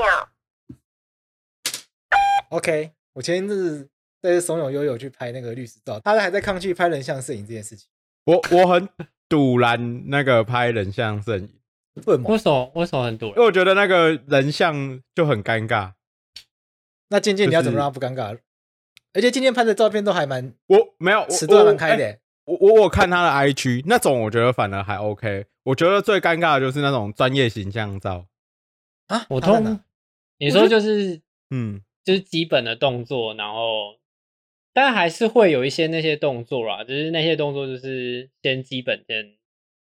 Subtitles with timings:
[0.00, 0.28] 秒。
[2.50, 3.88] OK，我前一阵子
[4.20, 7.88] 在怂恿悠悠去拍那个律师照，他还在抗拒拍人像摄影这件事情。
[8.24, 8.88] 我我很
[9.28, 11.48] 堵拦那个拍人像摄影，
[12.04, 12.30] 为什么？
[12.30, 12.72] 为什么？
[12.74, 13.26] 为什么很堵？
[13.28, 15.92] 因为我觉得那个人像就很尴尬。
[17.08, 18.30] 那渐渐你要怎么让他不尴尬？
[18.30, 18.42] 就是、
[19.14, 20.54] 而且渐渐拍的照片都还蛮……
[20.68, 22.20] 我没有尺度还蛮开的、欸。
[22.44, 25.46] 我我我看他的 IG 那种，我觉得反而还 OK。
[25.64, 28.26] 我觉得最尴尬的就是那种专业形象照
[29.12, 29.26] 啊！
[29.28, 29.80] 我通
[30.38, 31.80] 你说就是嗯。
[32.04, 33.94] 就是基本的动作，然后，
[34.72, 39.36] 但还是会有一些那些动作啦，就是那些动作就是先基本先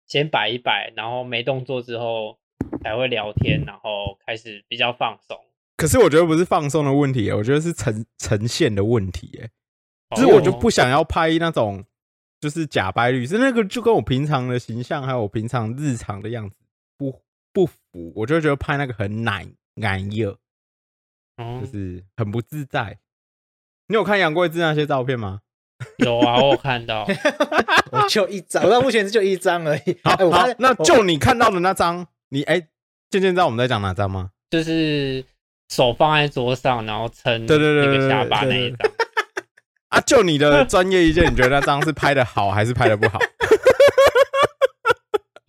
[0.08, 2.40] 先摆一摆，然后没动作之后
[2.82, 5.38] 才会聊天，然后开始比较放松。
[5.76, 9.48] 可是我觉得不是放松的问题，我觉得是呈呈现的问题，哎，
[10.16, 11.84] 就是我就不想要拍那种
[12.40, 16.56] 就是假掰律是，那个就跟我平常的形象还有我平常日常的样子
[17.52, 20.38] 不不符，我就觉得拍那个很奶奶热。
[21.58, 22.98] 就是很不自在。
[23.88, 25.40] 你有看杨贵志那些照片吗？
[25.96, 27.06] 有啊，我有看到。
[27.90, 29.98] 我就一张，我到目前是就一张而已。
[30.04, 32.60] 好，好，那就你看到的那张，你哎，
[33.08, 34.32] 渐渐知道我们在讲哪张吗？
[34.50, 35.24] 就是
[35.70, 38.90] 手放在桌上，然后撑对对对那个下巴那一张。
[39.88, 43.18] 啊，就你的专业意见，你觉得那张是拍的好还是拍的不好？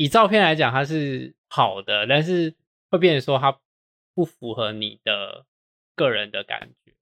[0.04, 2.56] 以照片来讲，它是好的，但是
[2.90, 3.58] 会变成说它
[4.14, 5.46] 不符合你的。
[5.94, 6.94] 个人的感觉，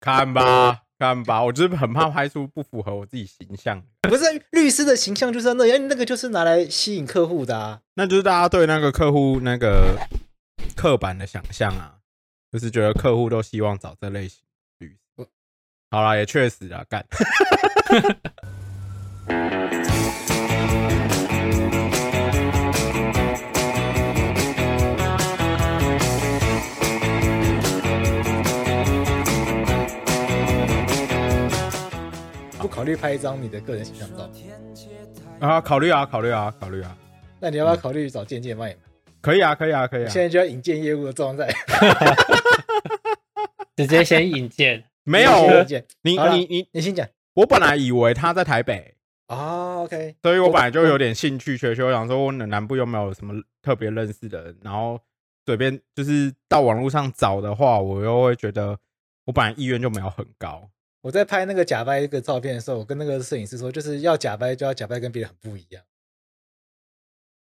[0.00, 3.80] 看吧，看吧，我就是很怕拍出不符合我自己形象。
[4.08, 7.82] 不是律师的形象就是那样，那个就是拿来吸引客户的啊。
[7.94, 9.96] 那就是大家对那个客户那个
[10.74, 11.98] 刻板的想象啊，
[12.50, 14.42] 就是觉得客户都希望找这类型
[14.78, 15.28] 律师。
[15.90, 17.06] 好啦，也确实啊，干。
[32.80, 34.26] 考虑拍一张你的个人形象照
[35.38, 35.60] 啊？
[35.60, 36.96] 考虑啊，考虑啊，考虑啊。
[37.38, 38.74] 那你要不要考虑找渐渐帮你？
[39.20, 40.08] 可以啊，可以啊，可以啊。
[40.08, 41.46] 现在就要引荐业务的状态，
[43.76, 44.82] 直接先引荐。
[45.04, 45.30] 没有，
[46.00, 47.06] 你你你你先讲。
[47.34, 48.94] 我本来以为他在台北
[49.26, 50.16] 啊，OK。
[50.22, 54.98] 所以我本来就有点兴趣缺缺，我想说我南部又没有什么特别认识的人，然后
[55.44, 58.78] 随便就是到网络上找的话，我又会觉得
[59.26, 60.70] 我本来意愿就没有很高。
[61.02, 65.82] 我在拍那个假掰一个照片的时候，我跟那个摄影师说，就是要假掰就要假掰跟别人很不一样。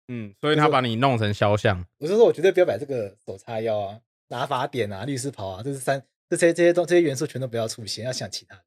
[0.07, 1.85] 嗯，所以他把你弄成肖像。
[1.97, 8.59] 我就说，我绝对不要摆这个手叉腰啊、打法点啊、律师袍啊，这是三这些这些东这些元素全都不要出现，要想其他。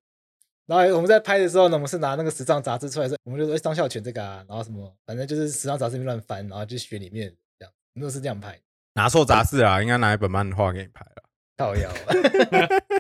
[0.67, 7.29] 然后我们在拍的时候呢，我们是拿那个时尚杂志出来，我们就说张孝全这个啊，然后什么，反正就是时尚杂志里面乱翻，然后就选里面
[7.59, 8.61] 这样，我们都是这样拍。
[8.95, 11.23] 拿错杂志啊，应该拿一本漫画给你拍了。
[11.57, 11.91] 靠腰。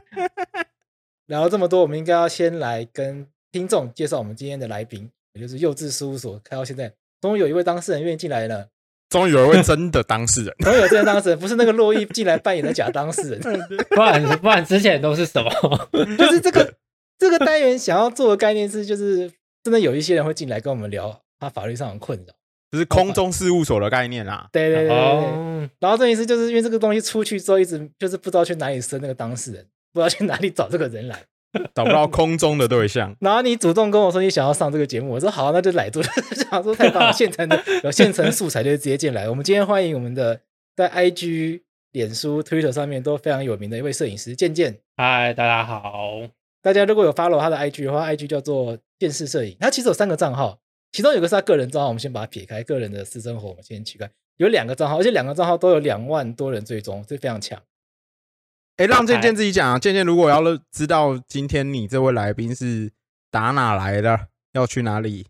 [1.32, 8.68] 聊了这么多，我们应该要先来跟听众介绍我们今天的来宾，也就是幼稚事务所开到现在，终于有一位当事人愿意进来了。
[9.08, 13.40] 终于有一位真的当事人，终于有真的当事人，不是那个洛伊进来扮演的假当事人。
[13.96, 15.50] 不然不然之前都是什么？
[16.18, 16.74] 就是这个
[17.18, 19.32] 这个单元想要做的概念是，就是
[19.62, 22.34] 真的有一些人会进来跟我们聊他法律上的困扰，
[22.70, 24.50] 就是空中事务所的概念啊。
[24.52, 25.70] 对对对对，对。
[25.80, 29.66] 然后这意思就是因为这个东西出去之后，一直就是不知道去哪里生那个当事人。
[29.92, 31.24] 不知道去哪里找这个人来，
[31.74, 33.14] 找不到空中的对象。
[33.20, 36.02] 然后你主动跟我说你想要上这个节目，我说好，那就来做。
[36.50, 39.28] 想说太棒了，现成的有现成素材就直接进来。
[39.28, 40.40] 我们今天欢迎我们的
[40.74, 41.60] 在 IG、
[41.92, 44.78] 脸书、Twitter 上面都非常有名的一位摄影师健健。
[44.96, 46.22] 嗨，大家好。
[46.62, 49.56] 大家如果有 follow 他的 IG 的话，IG 叫做电视摄影。
[49.60, 50.58] 他其实有三个账号，
[50.92, 52.62] 其中有个是他个人账号，我们先把它撇开。
[52.62, 54.08] 个人的私生活我们先取开。
[54.36, 57.60] 有两个账号，而且两个账号都有两万多人追踪，这非常强。
[58.76, 59.78] 哎、欸，让健健自己讲啊！
[59.78, 60.40] 健健，如果要
[60.70, 62.90] 知道今天你这位来宾是
[63.30, 65.26] 打哪来的，要去哪里，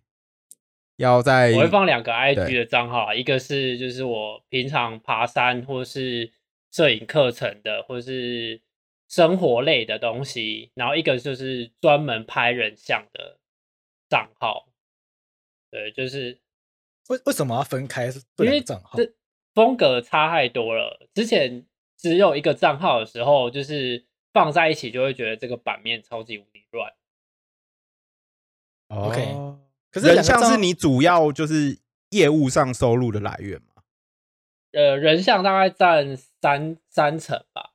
[0.97, 6.33] 要在我会放两个 IG 的账号，一个是就是我平常爬山或是
[6.71, 8.63] 摄影课程的，或是
[9.09, 13.39] 生活类的东西，然后一个就是专门拍人像的
[14.09, 14.69] 账号。
[15.71, 16.39] 对，就是
[17.09, 18.07] 为为什么要分开？
[18.39, 19.13] 因为账号这
[19.53, 21.09] 风格差太多了。
[21.13, 21.67] 之前
[22.03, 26.93] 只有一个账号的时候，就是放在一起就会觉得这个版面超级无敌乱。
[28.89, 29.35] OK，
[29.93, 31.79] 可是人像是你主要就是
[32.11, 33.85] 业务上收入的来源嘛？
[34.73, 37.71] 呃，人像大概占三三成吧。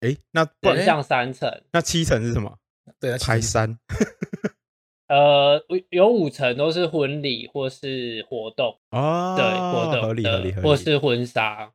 [0.00, 2.58] 哎、欸，那人像三成，那七成是什么？
[2.98, 3.78] 对啊，拍三。
[5.08, 11.72] 呃，有五成都是婚礼或是活动哦，对，活动合理合理合理，或是婚纱，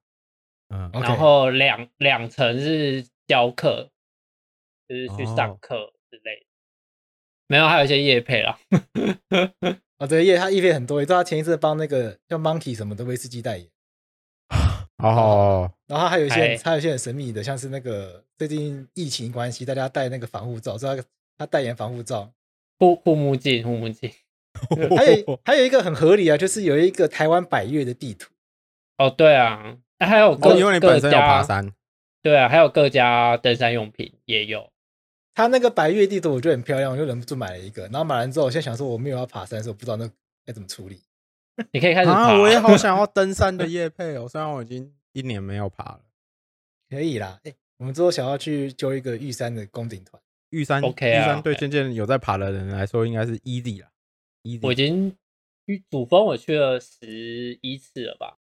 [0.72, 3.90] 嗯，然后两两层是教课，
[4.88, 6.46] 就是去上课之类的，
[7.48, 8.58] 没有，还有一些业配啦。
[9.98, 13.68] 啊，对，业他业配很多，你知道他前一次帮那个叫 Monkey 什么的威士忌代言，
[15.04, 21.04] 哦，然后还有一些还有一些很神秘的，像是那个最近疫情关系，大家戴那个防护罩，知道他
[21.38, 22.32] 他代言防护罩。
[22.80, 24.12] 护护目镜，护目镜，
[24.98, 28.34] 还有 还有一个很合理啊，就是有一个台湾百越的地图。
[28.98, 31.72] 哦，对啊，还有各、哦、因为你本身有爬山，
[32.22, 34.72] 对啊，还有各家登山用品也有。
[35.34, 37.84] 他那个白月地图我觉得很漂亮，我就忍不住买了一个。
[37.84, 40.06] 然后买完之后，我现在想说我没有要爬山，所以我不知道那
[40.46, 41.00] 该怎么处理。
[41.72, 46.02] 你可以开始爬，啊，我也好想要登山的 夜配哦，虽然我已经一年没有爬了。
[46.90, 50.22] 可以啦，哎，我们之后想要去揪一个玉山的攻顶团。
[50.50, 53.88] 玉山，OK 啊，玉山对渐渐有在爬的人来说，应该是 easy 啦。
[54.44, 55.16] easy，我已经
[55.90, 58.38] 主峰我去了十一次了吧？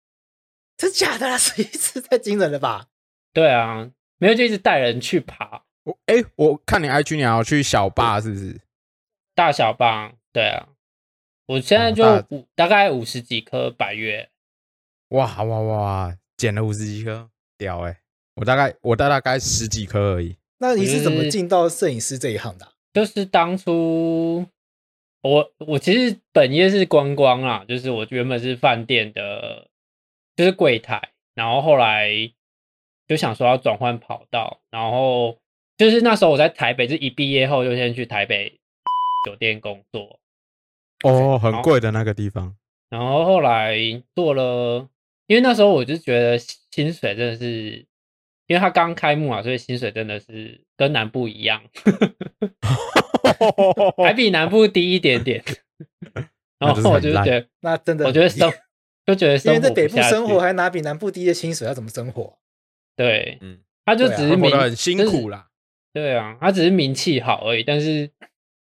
[0.77, 1.37] 真假的啦？
[1.37, 2.87] 十一次太惊人了吧？
[3.33, 5.63] 对啊，没有就一直带人去爬。
[5.83, 8.61] 我哎、欸，我看你 IG 你要去小坝是不是？
[9.33, 10.69] 大小坝，对啊。
[11.47, 14.29] 我现在就五、哦、大概五十几颗百月。
[15.09, 16.17] 哇哇哇！
[16.37, 17.97] 捡了五十几颗，屌哎、欸！
[18.35, 20.35] 我大概我大大概十几颗而已。
[20.57, 22.71] 那你是怎么进到摄影师这一行的、啊？
[22.93, 24.45] 就是当初
[25.21, 29.69] 我我其实本业是观光啦，就是我原本是饭店的，
[30.35, 32.09] 就是柜台，然后后来
[33.07, 35.39] 就想说要转换跑道，然后
[35.77, 38.59] 就是那时候我在台北，就一毕业后就先去台北
[39.25, 40.19] 酒店工作。
[41.03, 42.55] 哦，很贵的那个地方。
[42.89, 43.77] 然后后来
[44.15, 44.87] 做了，
[45.27, 47.85] 因为那时候我就觉得薪水真的是。
[48.47, 51.63] 因为他刚开幕啊，所以薪水真的是跟南部一样，
[53.97, 55.43] 还比南部低一点点。
[56.59, 58.47] 然后我就觉得，那真的，我觉得生
[59.05, 62.37] 就觉得因为在北部生活还拿比南部低的薪水，要怎么生活？
[62.95, 65.49] 对，嗯，他就只是名、啊、很辛苦啦、
[65.93, 66.07] 就是。
[66.07, 68.09] 对啊，他只是名气好而已，但是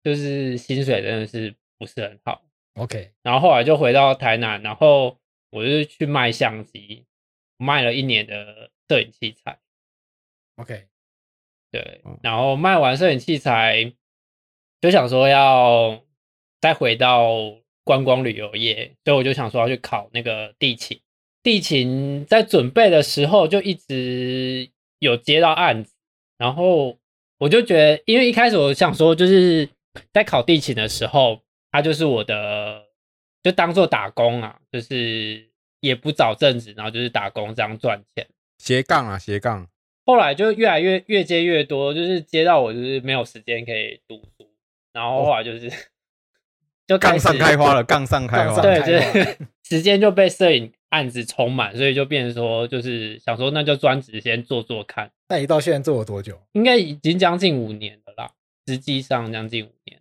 [0.05, 2.43] 就是薪水真的是不是很好。
[2.75, 5.19] OK，然后后来就回到台南，然后
[5.51, 7.07] 我就去卖相机，
[7.57, 8.71] 卖了一年的。
[8.91, 9.59] 摄影器材
[10.57, 10.89] ，OK，
[11.71, 13.93] 对，然后卖完摄影器材，
[14.81, 16.03] 就想说要
[16.59, 17.29] 再回到
[17.89, 21.01] 观光旅游业，所以我就想说要去考那个地勤。
[21.43, 24.69] 地勤在准备的时候就一直
[24.99, 25.95] 有接到案子，
[26.37, 26.99] 然后
[27.39, 29.67] 我就觉得，因为一开始我想说就是
[30.13, 31.41] 在考地勤的时候，
[31.73, 32.85] 他就是我的，
[33.43, 35.49] 就当做打工啊，就是
[35.81, 38.27] 也不找正职，然后就是打工这样赚钱。
[38.59, 39.67] 斜杠啊，斜杠。
[40.05, 44.47] 后来就越来越越接越多，就是接到我就是没有时间可以读书，
[44.93, 45.73] 然后后来就是、哦、
[46.89, 48.61] 就杠上开花了，杠上开花。
[48.61, 55.11] 对，就是 时间就被摄影案子充满，所以就变成说，就是想说那就专职先做做看。
[55.29, 56.41] 那你到现在做了多久？
[56.53, 58.31] 应该已经将近五年了啦，
[58.67, 60.01] 实际上将近五年。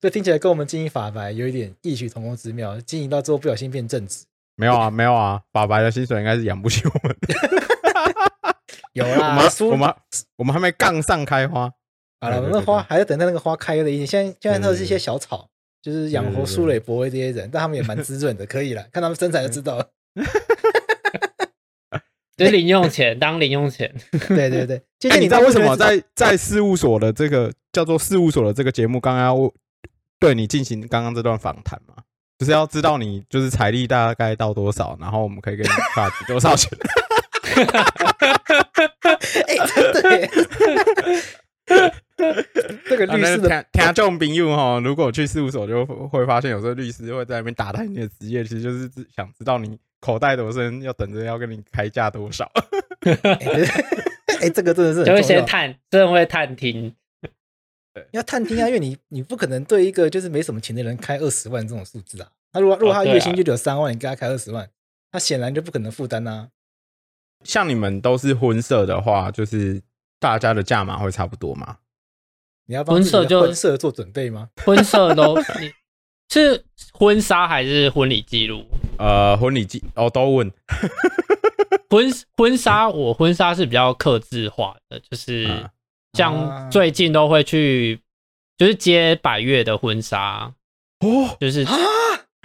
[0.00, 4.24] 这听起来跟我们经营法白有一点异曲同工之妙，经营到之后不小心变正职。
[4.54, 8.56] 没有啊，没有啊，法白的薪水应该是养不起我们的。
[8.94, 9.94] 有啦，我们我们
[10.36, 11.70] 我们还没杠上开花。
[12.22, 14.06] 好了，我们那花还要等待那个花开的一点。
[14.06, 15.50] 现在现在都是一些小草，
[15.86, 18.84] 就是养活苏磊、博威这些人，但他们也蛮滋润的，可以了。
[18.92, 19.88] 看他们身材就知道了。
[22.36, 23.94] 就是零用钱当零用钱。
[24.10, 24.82] 对 对对。
[25.08, 29.52] 哎，你知道为什么在在事务所的这个叫做事务所的这个节目，刚刚要
[30.18, 31.94] 对你进行刚刚这段访谈吗？
[32.36, 36.76] 就是要知道你就是财力大概到多少，然后我们可以给你发多少钱。
[37.42, 38.32] 哈哈哈
[38.74, 39.18] 哈哈！
[39.46, 40.28] 哎，真的耶！
[42.88, 52.50] 这个律师的听听众朋友哈，如果去事务所，就会发现有时候律师会在那边打探你的职业，其实就是想知道你口袋多深，要等着要跟你开价多少。
[54.40, 56.94] 哎，这个真的是就会先探，真的会探听。
[57.92, 62.28] 对，要探听啊，因为你你不可能对一个就是没什么钱的人开二十万这种数字啊。
[62.52, 64.68] 他如果如果他月薪就只有三万，你给他开二十万，
[65.12, 66.48] 他显然就不可能负担啊。
[67.44, 69.82] 像你们都是婚摄的话，就是
[70.18, 71.76] 大家的价码会差不多吗？
[72.66, 74.48] 你要帮婚摄就婚摄做准备吗？
[74.64, 75.70] 婚摄都 你
[76.28, 78.64] 是婚纱还是婚礼记录？
[78.98, 80.50] 呃，婚礼记哦，都问。
[81.88, 85.48] 婚婚纱，我婚纱是比较克制化的，就是
[86.14, 88.00] 像最近都会去，
[88.58, 90.52] 就是接百岳的婚纱
[91.00, 91.72] 哦，就是啊，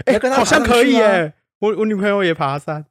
[0.05, 1.33] 哎，好像可以耶。
[1.59, 2.85] 我我女朋友也爬山，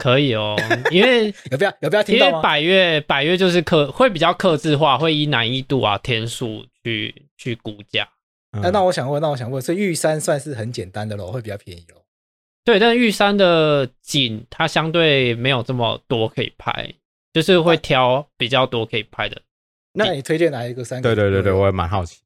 [0.00, 0.56] 可以哦，
[0.90, 2.32] 因为 有不要有不要听到吗？
[2.32, 8.08] 因为百越百越就是克会比较克制化，会依难易度啊天数去去估价。
[8.52, 12.02] 那、嗯、那我想问，那我想问，所以玉山算是很简单的咯，会比较便宜咯。
[12.64, 16.92] 对，但是玉山的景它相对没有这么多可以拍，
[17.32, 19.40] 就是会挑比较多可以拍的。
[19.92, 21.02] 那你推荐哪一个山？
[21.02, 22.18] 对对对对，我也蛮好奇。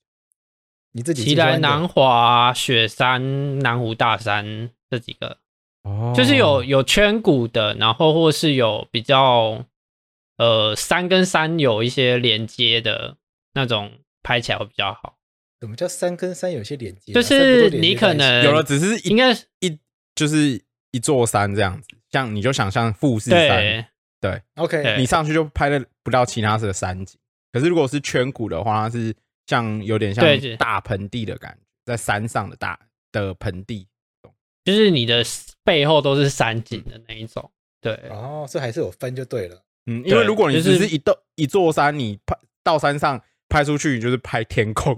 [0.93, 5.39] 你自己奇莱南华、雪山、南湖大山这几个，
[5.85, 9.65] 哦，就是有有圈谷的，然后或是有比较
[10.37, 13.17] 呃山跟山有一些连接的
[13.55, 15.17] 那种，拍起来会比较好。
[15.61, 17.13] 什么叫山跟山有些连接？
[17.13, 19.79] 就是你可能有了，只是应该一
[20.15, 20.61] 就是
[20.91, 23.87] 一座山这样子，像你就想象富士山，对，
[24.21, 27.19] 对，OK，你上去就拍了不到其他的山景。
[27.53, 29.15] 可是如果是圈谷的话，它是。
[29.47, 30.25] 像有点像
[30.57, 32.81] 大盆地的感觉，在山上的大
[33.13, 33.87] 的盆地，
[34.65, 35.23] 就是你的
[35.65, 37.51] 背后都是山景的那一种。
[37.81, 39.63] 对，哦，这还是有分就对了。
[39.87, 44.97] 嗯，因为如果你只是一栋一座山，你拍到山上拍出去，你就是拍天空，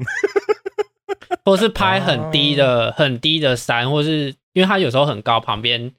[1.45, 5.93] 或是拍很低的很低的山，或是因为它有时候很高，旁边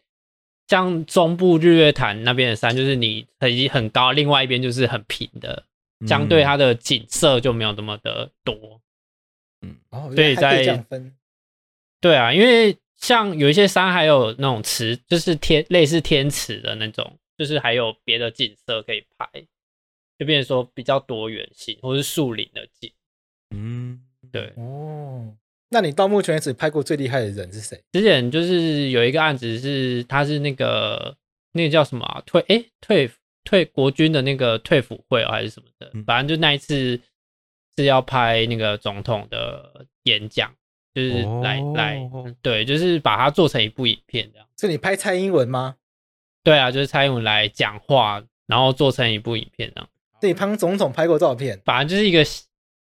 [0.68, 5.64] 像中部日月潭那边的山，就是你很很高，另外一边就是很平的。
[6.06, 8.80] 相对它的景色就没有那么的多，
[9.64, 10.86] 嗯，哦，所以在
[12.00, 19.28] 对啊，因为像有一些山还有那种池，就是天类似天池的那种，就是还有别的景色可以拍，
[20.20, 22.92] 就变成说比较多元性，或是树林的景，
[23.56, 24.02] 嗯，
[24.32, 25.36] 对，哦，
[25.70, 27.82] 那你到目前为止拍过最厉害的人是谁？
[27.92, 31.16] 之前就是有一个案子是，他是那个
[31.54, 32.22] 那个叫什么啊？
[32.26, 33.10] 退哎、欸、退。
[33.50, 37.00] 退国军的那个退辅会还是什么的，反正就那一次
[37.78, 40.54] 是要拍那个总统的演讲，
[40.98, 42.10] 就是来、哦、来，
[42.42, 44.48] 对，就是把它做成一部影片这样。
[44.60, 45.76] 是你拍蔡英文吗？
[46.44, 49.88] 对啊，就是蔡英文来讲话，然后做成一部影片这样。
[50.20, 52.26] 对，你帮总统拍过照片，反正就是一个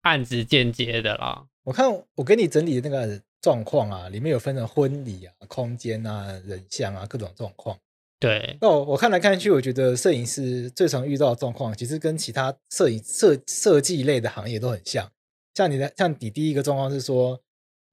[0.01, 1.45] 案子间接的啦。
[1.65, 7.79] 我看我给你整理的那个状况啊，里面有分成婚礼啊、空间啊、人像啊各种状况。
[8.19, 15.07] 对，那我我看来看去，我觉得摄影师最常遇到的状况，其实跟其他摄影设设计类的行业都很像。
[15.55, 17.39] 像你的，像你第一个状况是说，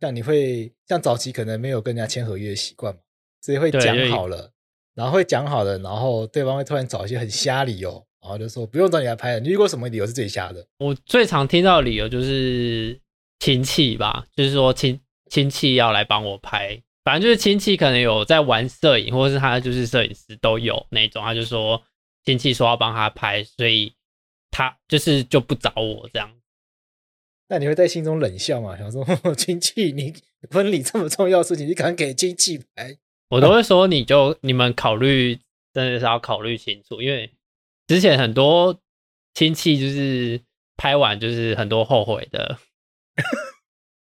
[0.04, 3.00] 像你会像早期可能没有跟人家签合约的习惯嘛，
[3.40, 4.52] 所以会讲好了，
[4.96, 9.40] 然后会讲好了，然后对方会突然找一些很瞎理由，然后就说不用找你来拍了。
[9.40, 10.68] 你遇过什么理由是最瞎的？
[10.80, 13.00] 我最常听到的理由就是
[13.40, 15.00] 亲戚吧，就是说亲
[15.32, 16.84] 亲戚要来帮我拍。
[17.06, 21.82] 反正就是亲戚可能有在玩摄影，或者是他就是摄影师都有那种，他就说
[22.26, 23.96] 亲戚说要帮他拍，所以
[24.52, 26.30] 他就是就不找我这样。
[27.50, 28.78] 那你会在心中冷笑吗？
[28.78, 30.14] 想说 亲戚，你
[30.50, 32.98] 婚礼这么重要的事情，你敢给亲戚拍？
[33.30, 35.40] 我都会说，你就你们考虑
[35.74, 37.32] 真的是要考虑清楚，因为
[37.88, 38.80] 之前很多
[39.34, 40.40] 亲戚就是
[40.78, 42.58] 拍完就是很多后悔的。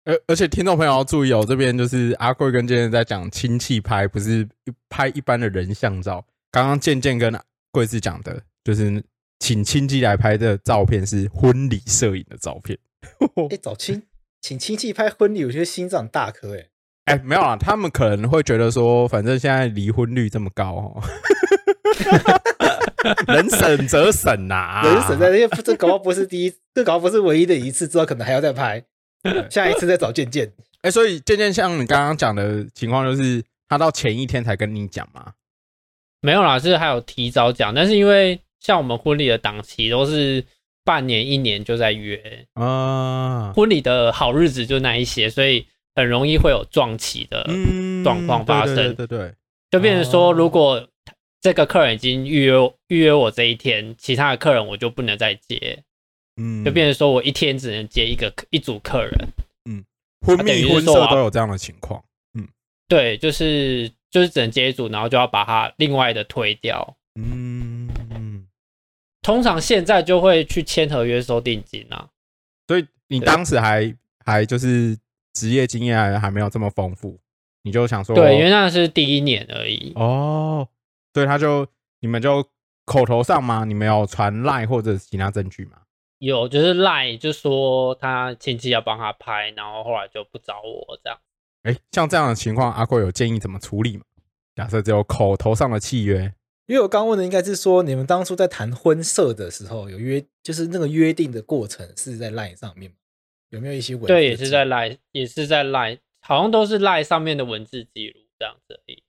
[0.04, 4.48] 而而且听众朋友要注意哦，这边就是阿贵跟健健在讲亲戚拍，不是
[4.88, 6.24] 拍一般的人像照。
[6.52, 7.36] 刚刚健健跟
[7.72, 9.02] 贵子讲的，就是
[9.40, 12.78] 请亲戚来拍的照片是婚礼摄影的照片。
[13.50, 14.02] 哎、欸，找亲
[14.40, 16.66] 请亲戚拍婚礼，我觉得心脏大颗哎。
[17.06, 21.02] 哎，没有啊，他们可能会觉得说，反正现在离婚率这么高哦，
[23.28, 28.84] 能省则省呐、啊，能省在，因为这搞不不是第一，这搞不不是唯一的一次，之后可能还要再拍。
[29.50, 30.52] 下一次再找健健。
[30.82, 35.32] 哎、欸，所以健健像你刚刚讲的情况，就是他到前一天才跟你讲吗？
[36.20, 40.44] 没有啦，是还有提早讲，但是因为像我们婚礼的档期都是
[40.86, 42.46] 半年、一年就在约。
[42.54, 45.66] 啊，婚礼的好日子就那一些，所以
[45.96, 47.44] 很容易会有撞期的
[48.04, 48.76] 状况发生。
[48.76, 49.34] 对对对，对，对，
[49.72, 50.88] 就变成说，如果
[51.40, 52.54] 这个客人已经预约
[52.86, 55.82] 预约我这一天，其他的客人我就不能再接。
[56.38, 59.12] 嗯，就变成说我一天只能接一个一组客人，
[59.70, 59.82] 嗯，
[60.20, 62.46] 婚礼婚社都有这样的情况，嗯，
[62.86, 67.45] 对，就是就是只能接一组，然后就要把它另外的推掉，嗯嗯，
[69.26, 72.08] 通常现在就会去签合约收定金啊，
[72.68, 73.92] 所以你当时还
[74.24, 74.96] 还就是
[75.32, 77.18] 职业经验还还没有这么丰富，
[77.64, 80.68] 你就想说，对，因为那是第一年而已，哦，
[81.12, 81.66] 对，他就
[81.98, 82.48] 你们就
[82.84, 83.64] 口头上吗？
[83.64, 85.78] 你们有传赖或者其他证据吗？
[86.20, 91.18] 有，就是赖就说他亲戚要帮他拍，然后后来就不找我这样。
[91.64, 94.04] 哎，像这样的情况，阿贵有建议怎么处理吗？
[94.54, 96.32] 假设只有口头上的契约，
[96.66, 102.96] 因为我刚问的应该是说，你们当初在谈婚社的时候有约，就是那个约定的过程是在 LINE 上面吗？
[103.50, 104.08] 有没有一些文字？
[104.08, 109.02] 对，也是在 LINE，也是在 LINE，好像都是 LINE 上面的文字记录这样子而已。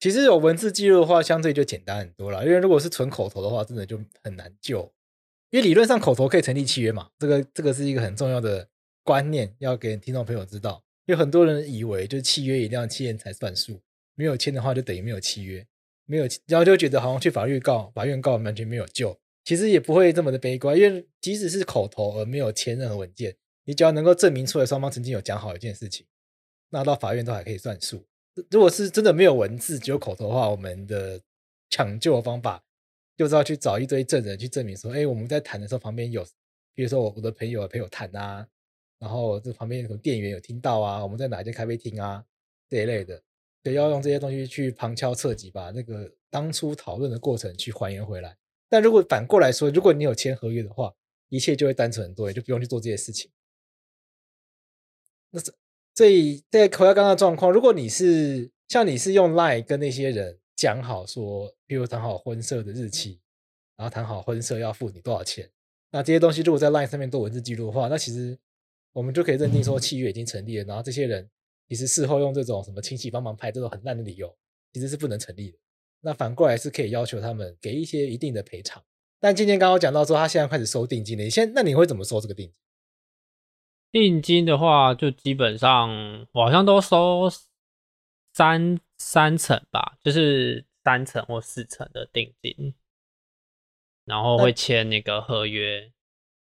[0.00, 2.44] 其实有文字记录的话，相对就简单很多了。
[2.44, 4.92] 因为如果是纯口头的话，真的就很难救。
[5.50, 8.68] 因为理论上口头可以成立契约嘛，这个这个是一个很重要的
[9.04, 10.82] 观念，要给听众朋友知道。
[11.06, 13.80] 因为很多人以为就是契约一定要签才算数，
[14.16, 15.64] 没有签的话就等于没有契约，
[16.06, 19.18] 没有，然后就觉得好像去法律告，法院告完全没有救。
[19.44, 26.06] 其实也不会这么的悲观，因为即使是口头而没有签任何文件，你只要能够证明出来双方曾经有讲好一件事情，
[26.70, 28.06] 那到法院都还可以算数。
[28.50, 31.20] 如果是真的没有文字，只有口头的话，我们的
[31.70, 32.64] 抢救的方法
[33.16, 36.24] 就是要去找一堆证人去证明说，哎，我们在谈的时候旁边有，
[36.74, 38.46] 比如说我我的朋友陪我谈啊。
[38.98, 41.02] 然后这旁边有什么店员有听到啊？
[41.02, 42.24] 我们在哪一间咖啡厅啊？
[42.70, 43.22] 这一类的，
[43.64, 48.36] 对，要用这些东西去旁敲侧击，把那个当初讨论的过程去还原回来。
[48.68, 50.94] 但如果反过来说，如果你有签合约的话，
[51.30, 53.30] 一切就会单纯很多，也就不用去做这些事情。
[55.30, 55.52] 那这
[55.94, 63.18] 这在回到刚刚的状况，如果你是像你是用 Line 跟那些人讲好说，比如谈好婚社的日期，
[63.76, 65.50] 然后谈好婚社要付你多少钱，
[65.90, 68.38] 那这些东西如果在 Line 上面做文字记录的话，那其实。
[68.92, 71.28] 我们就可以认定说契约已经成立了，然后这些人
[71.68, 74.36] 其实事后用这种什么亲戚帮忙拍这种很烂的理由，
[74.72, 75.58] 其实是不能成立的。
[76.00, 78.82] 那反过来是可以要求他们给一些一定的赔偿。
[79.18, 82.54] 但今天刚刚讲到说他现在开始收定金了，你现那你会怎么收这个定金？
[83.90, 87.30] 定金的话，就基本上我好像都收
[88.34, 92.74] 三三层吧，就是三层或四层的定金，
[94.04, 95.92] 然后会签那个合约。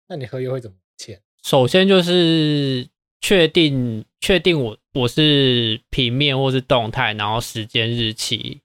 [0.07, 1.21] 那，那你合约会怎么签？
[1.43, 2.89] 首先就是
[3.21, 8.61] 确定确定我我是平面或是动态，然后时间日期，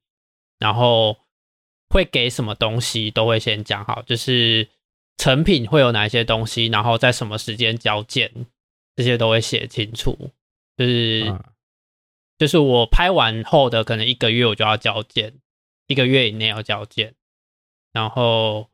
[0.58, 1.18] 然后
[1.88, 4.68] 会给什么东西都会先讲好，就是
[5.18, 8.30] 成品会有哪一些东西，然后在什么时间交件，
[8.96, 10.16] 这些都会写清楚。
[10.76, 11.44] 就是、嗯、
[12.38, 15.34] 就是我拍完后的可能一个月我就要交件，
[15.88, 17.14] 一个月以内要交件，
[17.92, 18.68] 然后。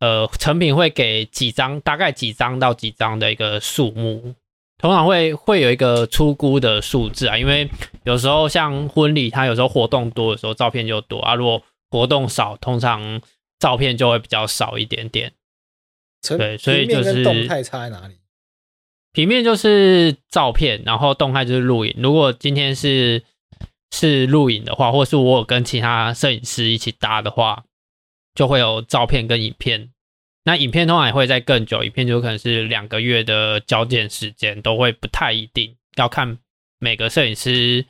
[0.00, 4.32] 呃，成品会给几张，大概几张到几张的一个数目，
[4.78, 7.36] 通常会会有一个出估的数字啊。
[7.36, 7.68] 因为
[8.04, 11.34] 有时候像婚礼，它有时候活动多的时候，照片就多啊。
[11.34, 13.20] 如果活动少，通常
[13.58, 15.32] 照片就会比较少一点点。
[16.36, 18.14] 对，所以就是动态差在哪里？
[19.12, 21.94] 平面就是照片，然后动态就是录影。
[21.98, 23.22] 如果今天是
[23.90, 27.64] 是录影的话，或是我有跟其他摄影师一起搭的话。
[28.34, 29.90] 就会有照片跟影片，
[30.44, 36.38] 那影片通常也会在更久，影片就可能是两个月的交件时间，都会不太一定，要看
[36.78, 37.84] 每个摄影师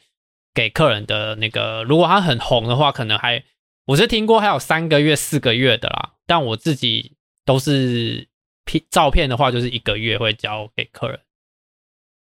[0.53, 3.45] 给客人的那个，如果他很红的话，可能还
[3.87, 7.13] 我是听过还有三个月、四个月的啦，但我自己
[7.45, 8.27] 都是
[8.65, 11.21] 片照片的话，就是一个月会交给客人。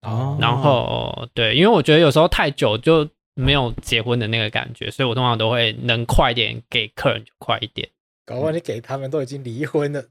[0.00, 7.88] 哦，然后对，因为我觉得有时候太久就没有结婚的那个感觉，所以我通常都会能快一点给客人就快一点。
[8.24, 10.04] 搞不好你给他们都已经离婚了。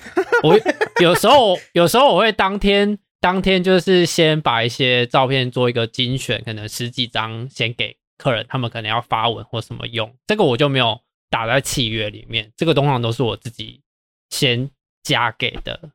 [0.42, 0.58] 我
[1.02, 13.82] 有时候有时候我会当天当天就是先把一些照片做一个精选，可能十几张先给客人，他们可能要发文或什么用，这个我就没有打在契约里面，这个通常都是我自己
[14.30, 14.70] 先
[15.02, 15.90] 加给的。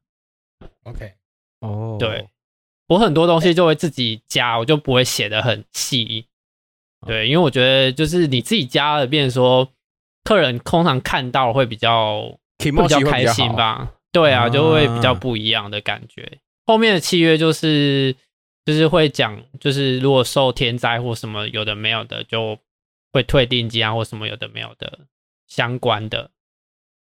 [0.84, 1.14] OK，
[1.62, 2.30] 哦，对，
[2.88, 6.28] 我很多东西就会自己加，我就不会写的很细。
[7.08, 9.72] 对，因为我觉得就是你自己加了，变成说。
[10.26, 16.40] 客人通常看到会比较比较开心吧，对啊，就会比较不一样的感觉。
[16.66, 18.16] 后面的契约就是
[18.66, 22.58] 就是会讲，就是如果受天灾或什么有的没有的，就
[23.14, 25.02] 会退定金啊，或什么有的没有的
[25.48, 26.32] 相关的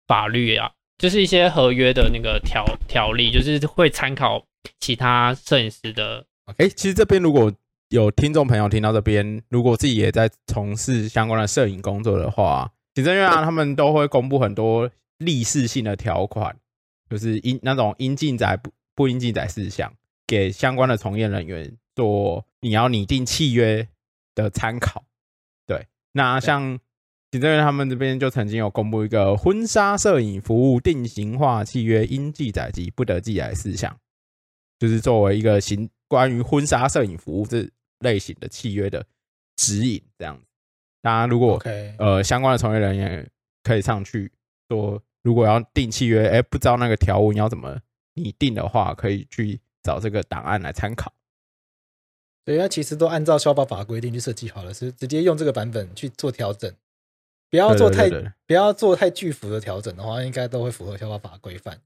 [0.05, 4.43] 法律啊，就是一些合约的那个条条例，就是会参考
[4.81, 6.25] 其他摄影师的。
[6.57, 7.49] 哎，其实这边如果
[7.87, 12.69] 有听众朋友听到这边，如果自己也在从事相关的摄影工作的话。
[12.95, 16.57] 行政院啊，他们都会公布很多历史性的条款，
[17.09, 19.93] 就是应那种应记载不不应记载事项，
[20.25, 23.87] 给相关的从业人员做你要拟定契约
[24.33, 25.03] 的参考。
[25.67, 26.79] 对，那像
[27.31, 33.99] 行政院他们这边就曾经有公布一个婚纱摄影服务定型化契约应记载及不得记载事项，
[34.79, 39.05] 就是作为一个行关于婚纱摄影服务这类型的契约的
[39.57, 40.45] 指引，这样子。
[41.05, 41.61] 大家如果.
[41.99, 43.29] 呃相关的从业人员
[43.61, 44.31] 可以上去
[44.69, 47.79] 说，如果要订契约，哎，不知道那个条文要怎么
[48.15, 51.13] 拟定的话，可以去找这个档案来参考。
[52.43, 56.73] 对，它其实都按照消保法规定去设计好了，是直接用这个版本去做调整，
[57.51, 58.09] 不要做太
[58.47, 61.79] 不要做太巨幅的调整的话，应该都会符合消保法规范。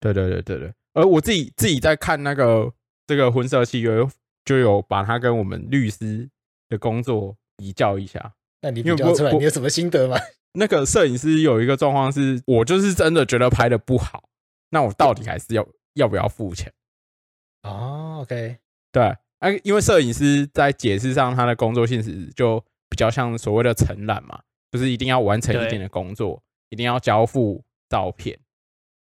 [0.00, 0.72] 对对对对对。
[0.94, 2.72] 而我自己自己在看那个
[3.06, 4.02] 这个婚社契约，
[4.46, 6.30] 就有把它跟我们律师
[6.70, 8.32] 的工作比较一下。
[8.62, 10.16] 那你比较出来，你有什么心得吗？
[10.54, 14.28] 那个摄影师有一个状况是，我就是真的觉得拍的不好，
[14.70, 16.72] 那我到底还是要要不要付钱？
[17.62, 18.58] 哦，OK，
[18.90, 19.02] 对，
[19.38, 28.38] 啊，因为摄影师在解释上，他的工作性质就比较像所谓的承揽嘛，就是一定要完成一定的工作，一定要交付照片，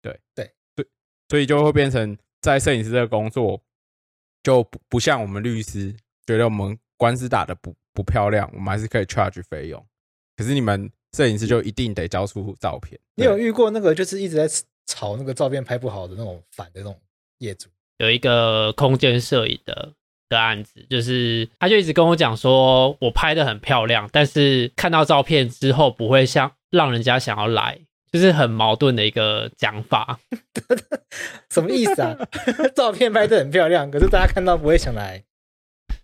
[0.01, 0.87] 对对对，
[1.29, 3.61] 所以就会变成在摄影师这个工作
[4.43, 5.95] 就不不像我们律师
[6.27, 9.85] 觉得我们官司打的不不漂亮，我们还是可以 charge 费用，
[10.37, 12.99] 可是你们摄影师就一定得交出照片。
[13.17, 14.49] 你有遇过那个就是一直在
[14.87, 16.99] 吵那个照片拍不好的那种反的那种
[17.39, 17.69] 业主？
[17.99, 19.93] 有一个空间摄影的
[20.29, 27.79] 的案子，就是他就一直跟我讲说，我拍的很漂亮，但是看到照片之后不会像让人家想要来，
[28.11, 30.19] 就是很矛盾的一个讲法。
[31.51, 32.17] 什么意思啊？
[32.75, 35.25] 照片拍的很漂亮，可是大家看到不会想来。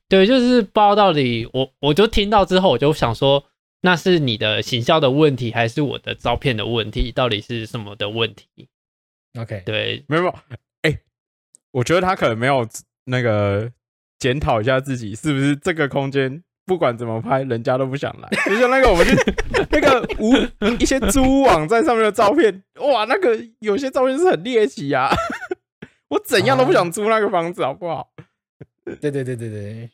[0.08, 3.44] 对，就是不知道到底我我就听到之后，我就想说，
[3.80, 7.10] 那是你的行销的问题，还是我的照片的问题？
[7.10, 8.68] 到底是什么的问题
[9.38, 10.32] ？OK，对，没有。
[10.82, 10.98] 哎
[11.72, 12.66] 我觉得他可能没有
[13.06, 13.70] 那个
[14.18, 18.28] 检讨一下自己是不是这个空间，不管怎么拍，人家都不想来。
[18.46, 19.14] 就像那个我们去
[19.70, 20.32] 那个无
[20.80, 25.10] 一些租网站上面的照片，哇，那个有些照片是很猎奇啊！
[26.08, 28.12] 我怎样都不想租那个房子，好不好？
[28.84, 29.90] 对对对对对，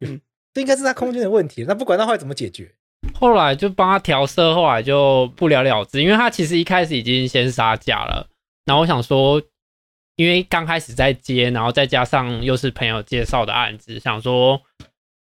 [0.00, 0.20] 嗯，
[0.54, 1.64] 这应该是他空间的问题。
[1.66, 2.72] 那不管他后来怎么解决，
[3.14, 8.28] 后来就帮他调色，后来就不了了之，因为他其实一开始已经先杀价了。
[8.64, 9.42] 然后我想说。
[10.18, 14.60] 因为刚开始在接，然后再加上又是朋友介绍的案子，想说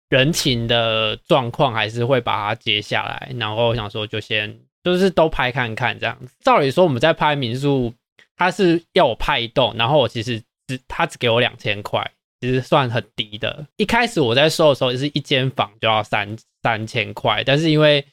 [0.09, 3.31] 人情的状况还是会把它接下来。
[3.39, 6.17] 然后我想说就先就是都拍看看这样。
[6.41, 7.93] 照理说我们在拍民宿，
[8.35, 13.65] 他是要我拍一栋，然后我其实只他只给我两千块，其实算很低的。
[13.77, 18.03] 一开始我在收的时候也是一间房就要三三千块，但是因为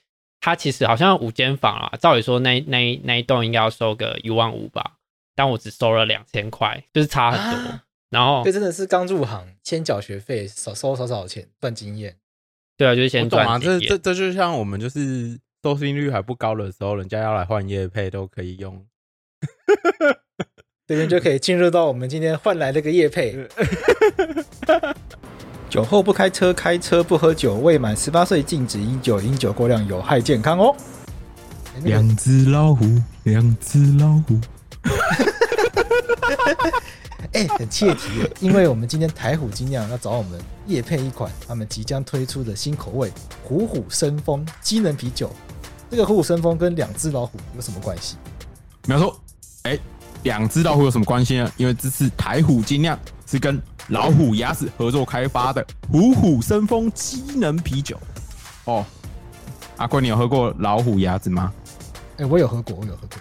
[0.41, 4.93] 它其实好像五间房啊，照理说那那那一栋应该要收个一万五吧。
[5.35, 7.71] 但我只收了两千块，就是差很多。
[7.71, 12.17] 啊、然后这真的是刚入行，先缴学费，少收少少钱赚经验。
[12.77, 13.81] 对啊，就是先赚经验。
[13.81, 18.85] 这这这就像我们就是收视率还不高的时候，人家要来换业配都可以用。
[20.89, 23.37] 这边就可以进入到我们今天换来这个叶配。
[25.69, 30.75] 酒后不开车，开车不喝酒，未满十八岁禁止饮酒，饮酒过量有害健康哦。
[31.83, 32.85] 两只老虎，
[33.25, 34.41] 两只老虎。
[37.35, 43.13] 哎、欸，很切题耶，因为我们今天台虎精酿要找我们夜配一款他们即将推出的新口味
[43.45, 45.31] “虎虎生风”机能啤酒。
[45.91, 48.17] 这个“虎虎生风”跟两只老虎有什么关系？
[48.87, 49.21] 没有错，
[49.65, 49.81] 哎、欸，
[50.23, 51.53] 两只老虎有什么关系呢？
[51.59, 57.99] 因为这次台虎精酿是跟老虎牙齿合作开发的“虎虎生风”机能啤酒。
[58.65, 58.85] 哦，
[59.79, 61.53] 阿坤，你有喝过老虎牙子吗？
[62.19, 63.19] 哎、欸，我有喝过，我有喝过。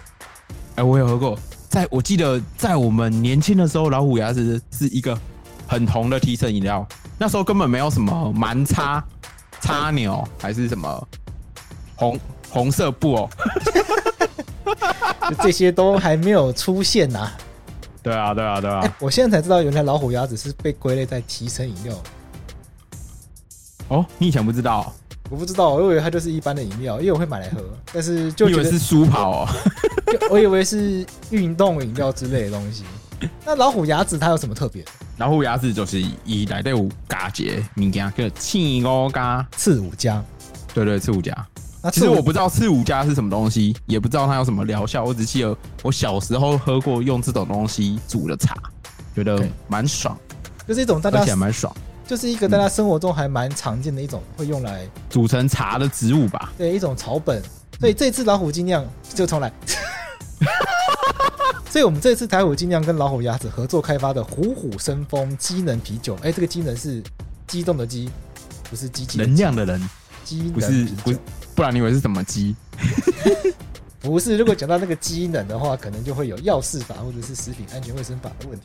[0.50, 1.38] 哎、欸，我有喝过。
[1.68, 5.18] 在我记得，在我们年轻的时候，老虎牙齿是一个
[5.66, 6.86] 很红的提神饮料。
[7.18, 9.02] 那时候根本没有什么蛮叉
[9.60, 11.08] 叉牛，还是什么
[11.96, 13.30] 红红色布哦，
[15.42, 17.32] 这些都还没有出现呐。
[18.02, 18.80] 对啊，对啊，对啊。
[18.80, 21.94] 欸，我现在才知道，原来老虎牙子是被归类在提神饮料。
[23.88, 24.92] 哦，你以前不知道？
[25.30, 27.62] 我不知道，我以为它就是一般的饮料，因为我会买来喝。
[27.92, 29.48] 但是就以为是舒跑哦。
[30.30, 32.84] 我以为是运动饮料之类的东西。
[33.44, 34.84] 那老虎牙子它有什么特别？
[35.16, 40.24] 老虎牙子就是以来的五加节物件叫刺五加，刺五加。
[40.72, 41.34] 对对，刺五加。
[41.88, 45.02] 那其实我不知道刺五加是什么东西，也不知道它有什么疗效。
[45.02, 48.54] 我只记得我小时候喝过用这种东西煮的茶，
[49.14, 50.14] 觉得蛮爽。
[50.66, 51.74] 就是一种大家蛮爽，
[52.06, 56.52] 就是一个大家生活中还蛮常见的一种会用来煮成茶的植物吧。
[56.58, 57.42] 对，一种草本。
[57.80, 59.50] 所以这次老虎精酿就重来。
[61.70, 67.02] 所以，我们这次台虎精酿跟老虎鸭子合作开发的“虎虎生风”机能啤酒，哎，这个机能是
[67.46, 68.10] 激动的激，
[68.68, 69.88] 不是机器，能量的人，
[70.24, 71.12] 机不是不，
[71.58, 72.54] 不然你以为是什么鸡？
[74.00, 78.64] 不是，如果讲到那个机能的话，可能就会有药事法或者是食品安全卫生法的问题。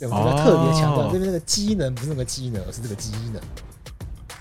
[0.00, 3.42] 对，我们要特别强调这边那个机能不是那个机能，而是这个机能。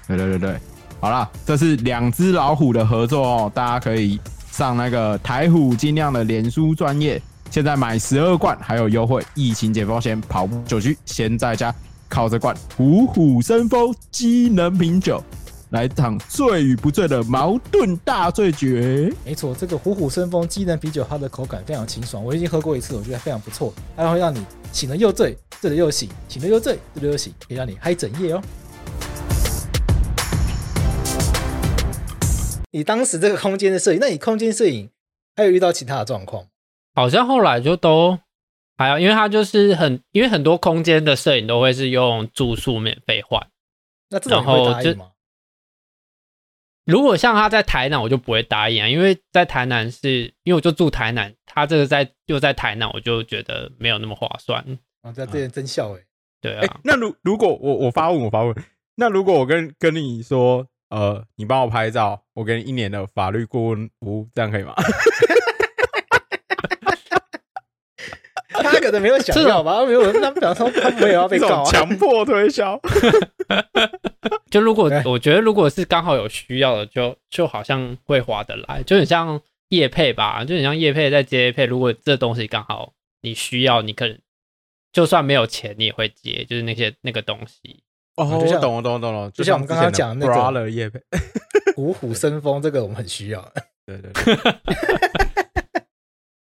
[0.08, 0.58] 对对对对，
[1.01, 4.17] 好了，这是两只老虎的合作哦，大家可以。
[4.49, 9.21] 上那个台虎精酿的脸书专业，现在买十二罐还有优惠。
[9.36, 11.75] 疫情解封前，跑步酒局先在家，
[12.08, 15.21] 靠着罐虎虎生风机能品酒，
[15.71, 19.13] 来场醉与不醉的矛盾大对决。
[19.25, 23.73] 没错，这个虎虎生风机能啤酒，它的口感非常清爽，我已经喝过一次，我觉得非常不错。
[23.95, 28.41] 它会让你醒了又醉，醉了又醒，醒了又醉，醉了又醒，可以让你嗨整夜哦。
[32.71, 34.89] 你当时这个空间的摄影，那你空间摄影
[35.36, 36.45] 还有遇到其他的状况？
[36.95, 38.17] 好像后来就都
[38.77, 43.45] 还有，因为它就是很，因为很多空间的摄影都会是用住宿免费换。
[44.10, 45.08] 那这种你会答应吗？
[46.88, 54.63] 如果像他在台南，我就不会答应啊，因为在台南是因为我就住台南，他这个在又在台南，我就觉得没有那么划算。
[55.02, 56.06] 啊，这这人真笑哎、欸。
[56.39, 58.56] 对啊，欸、那如如果我我发问我发问，
[58.95, 64.73] 那如果我跟跟你说，呃，你帮我拍照，我给你一年的法律顾问服务，这样可以吗？
[68.50, 72.80] 他可能没有想要吧，没有，那表示他没有要被告，强迫推销。
[74.52, 81.66] 就如果我觉得，如果是刚好有需要的，就就好像会划得来，就很像叶配吧，就很像叶配在接业配。
[81.66, 84.18] 如果这东西刚好你需要，你可能
[84.92, 87.82] 就算没有钱，你也会接，就是那些那个东西。
[88.16, 89.32] 哦，就像我懂了，懂了，懂了。
[89.32, 91.00] 就像我们刚刚讲那个叶配，
[91.78, 93.42] 五虎生风，这个我们很需要。
[93.86, 94.36] 对对对。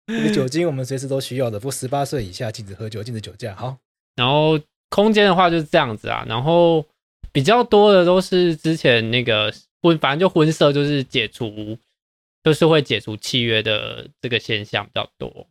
[0.07, 3.53] 这 个酒精我们随时都需要的，不过十八岁以下禁止喝酒，禁止酒驾。
[3.55, 3.75] 好，
[4.15, 4.57] 然后
[4.89, 6.85] 空间的话就是这样子啊，然后
[7.35, 11.77] 比较多的都是之前那个婚，反正就婚摄就是解除，
[12.41, 15.49] 就是会解除契约的这个现象比较多。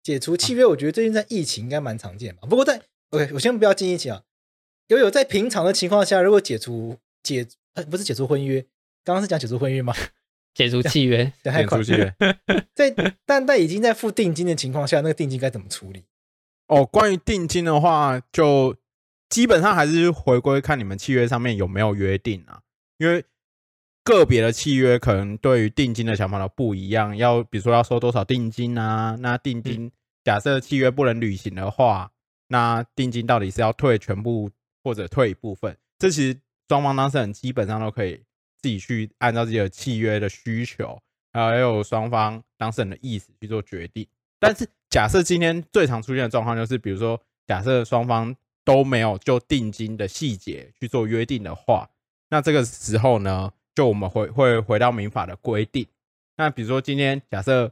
[0.00, 2.42] 解除契约，我觉得最近在疫情应该蛮常见吧。
[2.48, 4.22] 不过在 OK，我先不要进疫情啊，
[4.86, 7.44] 有有在平常的情况下，如果解除解
[7.90, 8.64] 不是解除婚约，
[9.02, 9.92] 刚刚是讲解除婚约吗？
[10.54, 12.14] 解除契约，解除契约，
[12.76, 12.94] 在
[13.26, 16.04] 但在已经在付定金的情况下，那个定金该怎么处理？
[16.68, 18.76] 哦，关于定金的话，就
[19.28, 22.60] 基本上还是回归看你们契约上面有没有约定啊。
[22.98, 23.24] 因为
[24.02, 29.16] 个别的契约可能对于定金的想法都不一样，要比如说要收多少定金啊？
[29.20, 29.90] 那定金
[30.22, 32.10] 假设契约不能履行的话，
[32.48, 34.50] 那定金到底是要退全部
[34.82, 35.76] 或者退一部分？
[35.98, 38.22] 这其实双方当事人基本上都可以。
[38.62, 40.98] 自己去按照自己的契约的需求，
[41.34, 44.08] 还有双方当事人的意思去做决定。
[44.40, 48.34] 但是，假设今天最常出现的状况就是，比如说，假设双方
[48.64, 51.90] 都没有就定金的细节去做约定的话，
[52.30, 55.86] 那这个时候呢，就我们会会回到民法的规定。
[56.36, 57.70] 那比如说，今天假设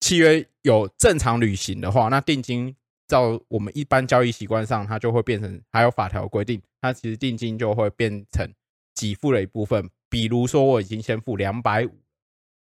[0.00, 2.74] 契约有正常履行的话，那定金
[3.06, 8.52] 照我们一般交易习惯上，它就会变成还有法条规定，它其实定金就会变成
[8.94, 9.88] 给付的一部分。
[10.08, 11.94] 比如说，我已经先付两百五，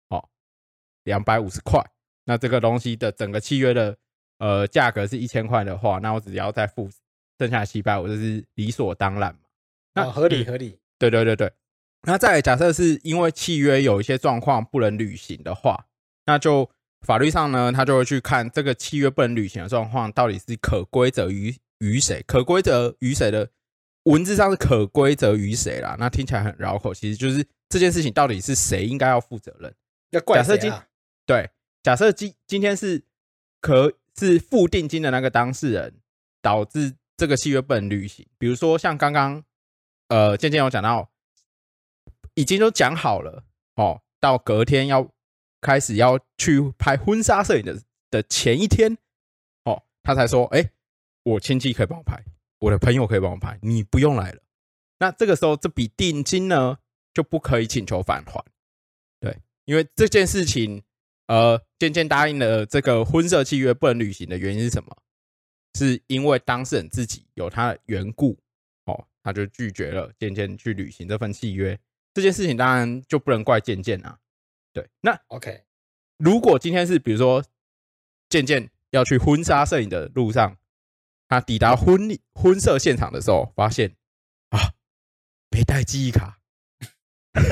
[0.09, 0.29] 好，
[1.03, 1.79] 两百五十块。
[2.25, 3.97] 那这个东西的整个契约的
[4.37, 6.89] 呃价格是一千块的话，那我只要再付
[7.39, 9.39] 剩下七百五，这是理所当然嘛？
[9.95, 10.77] 那合理合理。
[10.97, 11.51] 对对对对。
[12.03, 15.85] 那再来假设是因为契约有一些状况不能履行的话，
[16.25, 16.69] 那就
[17.01, 23.49] 法律上呢，他就会去看这个契约不能履行的状况到底是可归责于于谁，可归责于谁的。
[24.03, 25.95] 文字上是可归责于谁啦？
[25.99, 29.73] 那听起来很绕口，其实就是这件事情到底是谁应该要负责任？
[30.11, 30.71] 要怪假设今？
[31.25, 31.49] 对，
[31.83, 33.03] 假设今今天是
[33.61, 35.95] 可是付定金的那个当事人
[36.41, 39.43] 导致这个契约不能履行，比如说像刚刚
[40.07, 41.11] 呃，渐渐有讲到，
[42.33, 43.43] 已经都讲好了
[43.75, 45.05] 哦，到隔天要
[45.59, 47.77] 开始要去拍婚纱摄影的
[48.09, 48.97] 的前一天
[49.65, 50.71] 哦，他才说，哎，
[51.23, 52.23] 我亲戚可以帮我拍。
[52.59, 54.41] 我的朋友可以帮我拍，你不用来了。
[54.99, 56.77] 那这个时候，这笔定金呢
[57.13, 58.43] 就不可以请求返还。
[59.19, 60.81] 对，因为这件事情，
[61.27, 64.97] 呃，渐渐答应了这个婚摄契约不能履行的原因是什么？
[65.75, 68.37] 是因为当事人自己有他的缘故，
[68.85, 71.79] 哦，他就拒绝了渐渐去履行这份契约。
[72.13, 74.17] 这件事情当然就不能怪渐渐啊。
[74.73, 75.63] 对，那 OK，
[76.17, 77.43] 如果今天是比如说
[78.29, 80.57] 渐渐要去婚纱摄影的路上。
[81.31, 83.95] 他抵达婚礼婚摄现场的时候，发现
[84.49, 84.73] 啊，
[85.51, 86.39] 没带记忆卡、
[87.33, 87.43] 欸，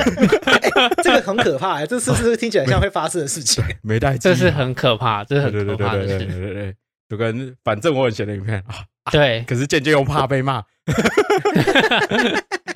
[1.03, 1.85] 这个很可怕、欸。
[1.85, 3.63] 这是不是听起来像会发生的事情？
[3.83, 6.17] 没带，这是很可怕，这是很可怕的事。
[6.17, 6.77] 对对对对对对，
[7.07, 8.85] 就跟反正我很闲的影片啊。
[9.11, 10.63] 对， 可是渐渐又怕被骂。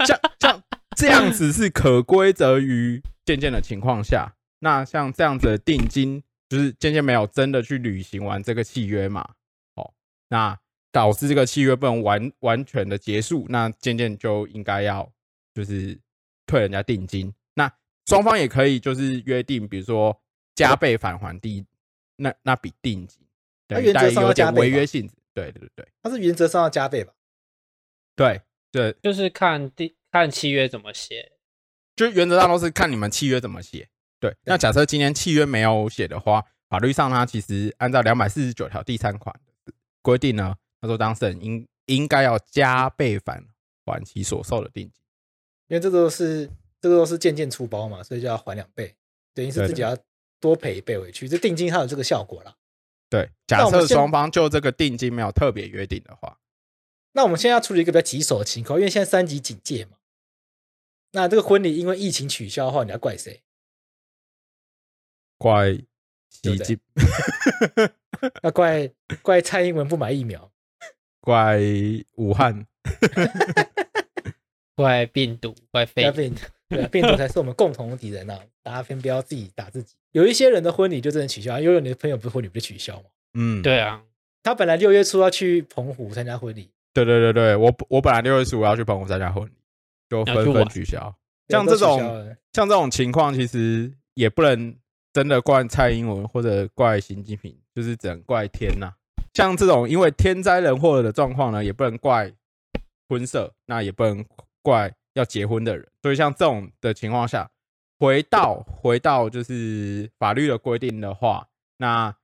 [0.05, 0.63] 像 像
[0.95, 9.27] 这样子是可归责于渐渐的情况下，那像这样子的定金，就是渐渐没有真的去履行完这个契约嘛？
[9.75, 9.93] 哦，
[10.29, 10.57] 那。
[10.93, 15.09] 导致这个契约不能完完全的结束，那渐渐就应该要
[15.53, 15.97] 就是
[16.45, 17.33] 退人家定金。
[17.53, 17.71] 那
[18.07, 20.21] 双方也可以就是约定，比如说
[20.53, 21.65] 加倍返还第
[22.17, 23.20] 那那笔定金。
[23.71, 25.15] 它原则上要加倍，违约性质。
[25.33, 27.13] 对对对，它是原则上要加倍吧？
[28.15, 31.31] 对对，就是看第看契约怎么写，
[31.95, 33.87] 就是原则上都是看你们契约怎么写。
[34.19, 39.33] 对，那假设今天契约没有写的话，法律上它其实按照两百四十九条第三款
[40.01, 43.43] 规定呢，他说当事人应应该要加倍返
[43.85, 45.01] 还其所受的定金，
[45.69, 46.49] 因为这都是
[46.81, 48.93] 这个都是件件出包嘛，所以就要还两倍，
[49.33, 49.97] 等于是自己要
[50.39, 51.27] 多赔一倍回去。
[51.27, 52.53] 这定金它有这个效果啦。
[53.11, 56.39] 对，假设双方就这个定金没有特别约定的话，
[57.11, 59.97] 那我们现在要处理一个比较棘手的情况，因为现在三级警戒嘛，
[61.11, 63.43] 那这个婚礼因为疫情取消的话，你要怪谁？
[65.37, 65.73] 怪
[66.29, 67.91] 习近平，
[68.43, 68.89] 要怪
[69.21, 70.49] 怪蔡英文不买疫苗，
[71.19, 71.59] 怪
[72.15, 72.65] 武汉
[74.73, 78.45] 怪病毒，怪肺病毒，对，病毒才是我们共同的敌人呐、啊！
[78.63, 79.95] 大家先不要自己打自己。
[80.11, 83.03] 有一些人的婚礼就真的取消，因为你的朋友不是婚礼不是取消吗？
[83.33, 84.01] 嗯，对啊，
[84.43, 89.51] 他本来六月初要去澎湖参加婚礼，对对对对，我我本来六月十五要去澎湖参加婚礼，
[90.09, 91.15] 就纷纷取消。
[91.49, 91.99] 像这种
[92.53, 94.75] 像这种情况，其实也不能。
[95.13, 98.93] 真的怪蔡英文或者怪习近平，就是只能怪天呐、啊。
[99.33, 102.31] 像这种因为天灾人祸的状况呢，也不能怪
[103.09, 104.23] 婚社，那也不能
[104.61, 105.85] 怪要结婚的人。
[106.01, 107.51] 所以像这种的情况下，
[108.01, 112.17] 回到回到就是法律的规定的话，那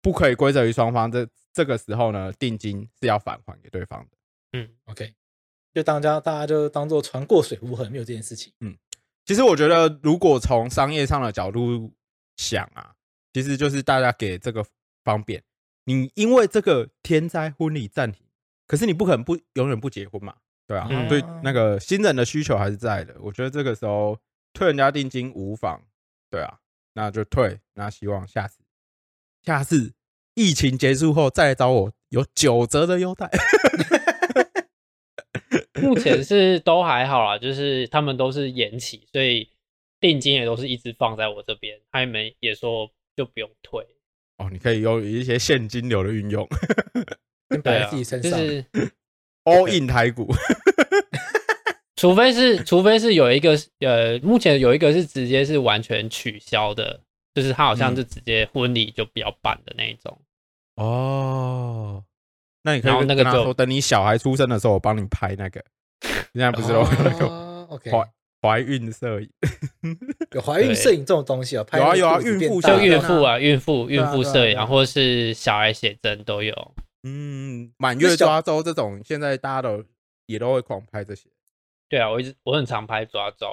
[0.00, 1.10] 不可以归责于双方。
[1.10, 4.16] 这这个时候呢，定金是要返还给对方的。
[4.52, 5.12] 嗯，OK，
[5.74, 8.52] 就当家大家就当做船过水无痕，没有这件事情。
[8.60, 8.76] 嗯，
[9.24, 11.92] 其实我觉得，如果从商业上的角度，
[12.36, 12.94] 想啊，
[13.32, 14.64] 其实就是大家给这个
[15.02, 15.42] 方便。
[15.86, 18.24] 你因为这个天灾婚礼暂停，
[18.68, 20.36] 可是你不可能不永远不结婚嘛，
[20.68, 20.88] 对啊。
[21.08, 23.16] 所以、嗯、那个新人的需求还是在的。
[23.20, 24.16] 我觉得这个时候
[24.54, 25.82] 退人家定金无妨，
[26.30, 26.60] 对啊，
[26.94, 27.60] 那就退。
[27.74, 28.62] 那希望下次
[29.42, 29.92] 下次
[30.32, 33.30] 疫情结束后再来找我，有九折的优待。
[35.82, 39.50] 目前是都还好啦，就是他们都是延期，所以。
[40.00, 43.82] 定金也都是一直放在我这边，他们也说就不用退
[44.36, 44.50] 哦。
[44.52, 46.46] 你可以用一些现金流的运用，
[47.62, 48.62] 摆在自己身上，就是
[49.44, 50.30] all in 台股。
[51.96, 57.00] 除非是，除非是有一个呃，目前有一个是直接是完全取消的，
[57.34, 60.18] 就是他好像是直接婚礼就不要办的那一种。
[60.76, 62.04] 嗯、哦，
[62.62, 65.64] 那你可以那个说等你小孩出生的时候，我帮你拍那个。
[66.34, 67.26] 现在不是有那个
[67.70, 67.90] OK。
[68.42, 69.30] 怀孕摄影，
[70.32, 71.64] 有怀孕摄影这种东西啊？
[71.72, 76.74] 有啊有啊，孕妇就孕妇啊，孕妇孕妇摄影，或者是小孩写真都有。
[77.04, 79.82] 嗯，满月抓周这种，现在大家都
[80.26, 81.30] 也都会狂拍这些。
[81.88, 83.46] 对啊，我一直我很常拍抓周。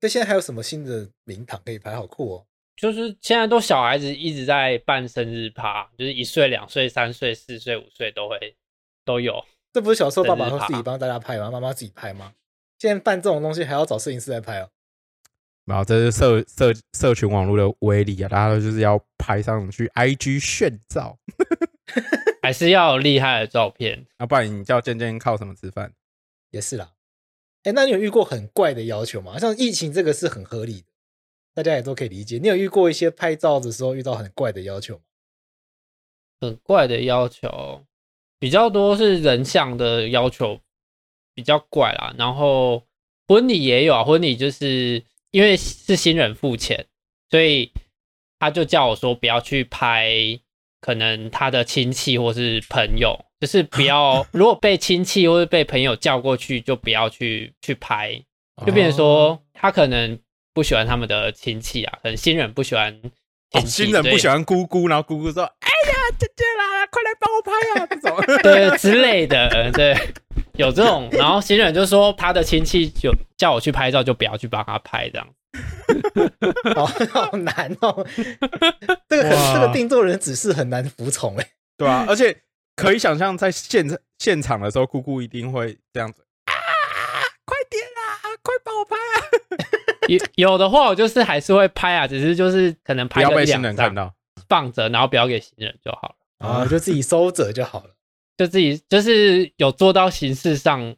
[0.00, 1.94] 那现在还有什么新的名堂可以拍？
[1.94, 2.46] 好酷哦！
[2.76, 8.56] 就是现在都小孩子一直在办生日趴，就是一岁、两岁、三岁、四岁、五岁都会
[9.04, 9.44] 都有。
[9.72, 11.50] 这不是小时候爸爸会自己帮大家拍吗？
[11.50, 12.34] 妈妈自己拍吗？
[12.78, 14.68] 现在办这种东西还要找摄影师来拍哦，
[15.64, 18.28] 然后这是社社社群网络的威力啊！
[18.28, 21.16] 大家都就是要拍上去，IG 炫照，
[22.42, 24.04] 还是要有厉害的照片？
[24.18, 25.92] 要不然你叫健健靠什么吃饭？
[26.50, 26.90] 也是啦。
[27.64, 29.38] 哎，那你有遇过很怪的要求吗？
[29.38, 30.86] 像疫情这个是很合理的，
[31.54, 32.38] 大家也都可以理解。
[32.38, 35.02] 你有遇过一些拍照的时候遇到很怪的要求吗？
[36.40, 37.84] 很怪的要求
[38.38, 40.60] 比较多是人像的要求。
[41.36, 42.84] 比较怪啦，然后
[43.26, 46.86] 婚礼也有啊，婚礼就是因为是新人付钱，
[47.28, 47.72] 所以
[48.38, 50.40] 他就叫我说不要去拍，
[50.84, 58.22] 可能他的亲戚或是朋友，就是不要 如果被亲戚或是被朋友叫过去，就不要去去拍，
[58.66, 60.18] 就变成说他可能
[60.52, 63.00] 不喜欢他们的亲戚啊，可能新人不喜欢
[63.64, 69.96] 新人不喜欢姑姑，然后姑姑说：“哎呀，姐姐啦，快来帮我拍啊！”这种对之类的，对。
[70.58, 75.26] 有这种，然后新人就说他的亲戚就叫我去拍照，就不要去帮他拍，这样，
[76.74, 78.06] 好 好难哦。
[79.08, 81.50] 这个很，这个定做人指示很难服从哎。
[81.76, 82.42] 对啊，而且
[82.76, 83.86] 可以想象在现
[84.18, 86.54] 现场的时候，姑姑一定会这样子啊，
[87.44, 89.18] 快点啊，快帮我拍啊！
[90.08, 90.18] 有
[90.50, 94.14] 有的话，我就是还是会拍啊，只是就是可能拍不要被新人看到，
[94.48, 97.90] 放着，然后不要给新人就好了啊，就自己收着就好了。
[98.36, 100.96] 就自己就是有做到形式上，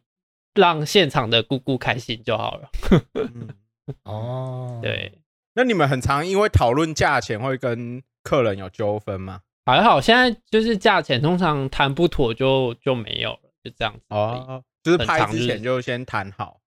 [0.54, 2.70] 让现场的姑姑开心就好了。
[3.14, 3.48] 嗯、
[4.04, 5.12] 哦，对，
[5.54, 9.42] 那你们很常因为讨论价钱会跟客人有纠纷吗？
[9.64, 14.02] 还好，现在就是价钱通常谈不妥就就没有了，就这样子。
[14.10, 16.60] 哦，就是拍之前就先谈好。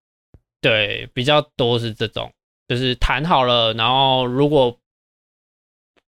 [0.61, 2.31] 对，比较多是这种，
[2.67, 4.77] 就是谈好了，然后如果。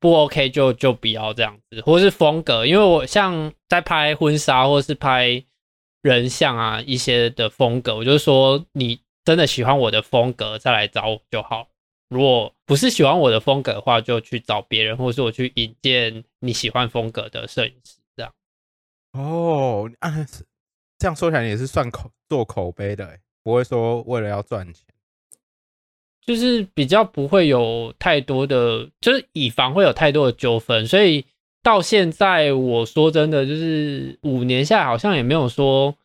[0.01, 5.43] 不 OK 就就不要这样子，或是风格，因为我像在拍婚纱或是拍
[6.01, 11.69] 人像啊一些的风格，我就说你真的喜欢我的风格再来找我就好。
[12.07, 18.33] 如果不是喜欢我的风格的话，就去找别人，或者是我去引荐你喜欢风格的摄影师这样。
[19.11, 20.25] 哦，啊，
[20.97, 24.83] 这样说起来也是算口做口碑的，不会说为了要赚钱，
[26.25, 31.23] 就是比较不会有太多的，就是以防会有太多的纠纷，所以
[31.61, 35.95] 到现在我说真的，就是五年下来好像也没有说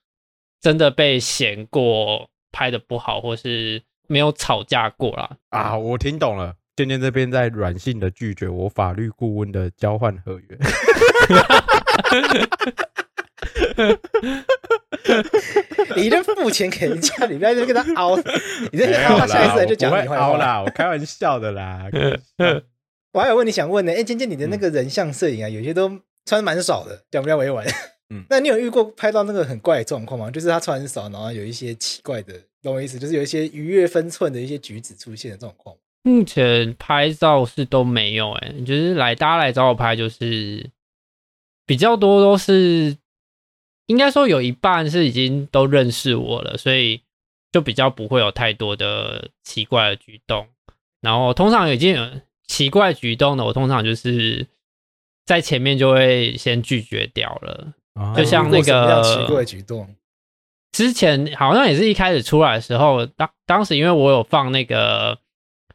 [0.60, 3.82] 真的被嫌过拍的不好，或是。
[4.06, 5.78] 没有吵架过啦啊！
[5.78, 10.58] 我听懂了，渐渐这边在软性的拒绝我法律顾问的交换合约。
[15.96, 18.14] 你就付钱给人家，你不要就跟他凹，
[18.70, 21.88] 你这凹下一次来就讲你坏话啦，我开玩笑的啦。
[23.12, 25.90] 我还有问题想问呢，哎、欸，健健，你的那个人像摄影啊，有些都
[26.26, 27.66] 穿蛮少的，讲比较委婉。
[28.10, 30.30] 嗯，那你有遇过拍到那个很怪的状况吗？
[30.30, 32.34] 就是他穿很少，然后有一些奇怪的。
[32.62, 35.76] 懂我意思，就是有一些逾越分寸的一些举止出现的状况。
[36.02, 40.70] 目前拍照是都没有、欸，哎，就是来大家来找我拍，就是
[41.66, 42.96] 比较多都是，
[43.86, 47.02] 应该说有一半是已经都认识我了，所以
[47.52, 50.46] 就比较不会有太多的奇怪的举动。
[51.02, 52.10] 然后通常已经有
[52.46, 54.46] 奇怪举动的，我通常就是
[55.26, 59.94] 在前面就会先拒绝掉了，啊、就像那个奇怪举动。
[60.72, 65.16] 之前好像也是一开始出来的时候，当当时因为我有放那个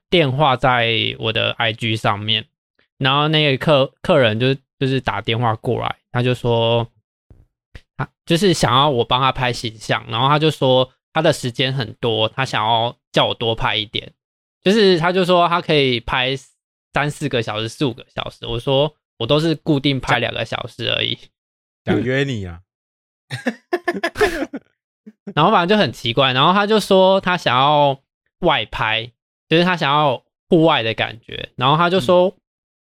[0.10, 2.46] 电话在我的 IG 上面，
[2.98, 6.86] 然后那个客客人就就是打电话过来，他就说
[7.96, 14.12] 他就是想要我帮他拍形象，然后他就说他的时间很多，他想要叫我多拍一点，
[14.62, 16.36] 就是他就说他可以拍
[16.94, 21.18] 三四个小时、四五个小时，我说我都是固定拍两个小时而已，
[21.90, 22.62] 想约你啊。
[25.36, 28.02] 然后反正就很奇怪，然后他就说他想要
[28.40, 29.12] 外拍，
[29.48, 31.50] 就是他想要户外的感觉。
[31.56, 32.36] 然后他就说，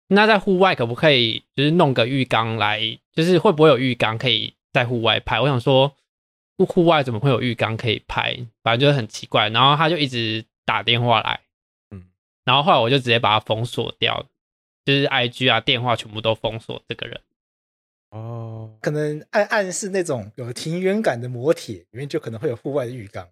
[0.09, 5.41] 那在户外可不可以就是弄个浴缸来，就是会不会有浴缸可以在户外拍？
[5.41, 5.95] 我想说，
[6.69, 8.35] 户外怎么会有浴缸可以拍？
[8.63, 9.49] 反正就是很奇怪。
[9.51, 11.41] 然后他就一直打电话来，
[11.91, 12.05] 嗯，
[12.45, 14.27] 然后后来我就直接把他封锁掉，
[14.85, 17.21] 就是 IG 啊、电话全部都封锁这个人。
[18.13, 23.27] 哦，可能暗暗示那种有庭园感的摩铁里面就可能会有户外的浴缸，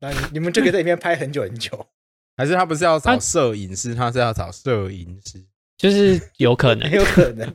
[0.00, 1.86] 那你你们就可以在里面拍很久很久。
[2.34, 5.44] 还是他不是要找摄影师，他是要找摄影师，
[5.76, 7.52] 就是有可能， 有可能。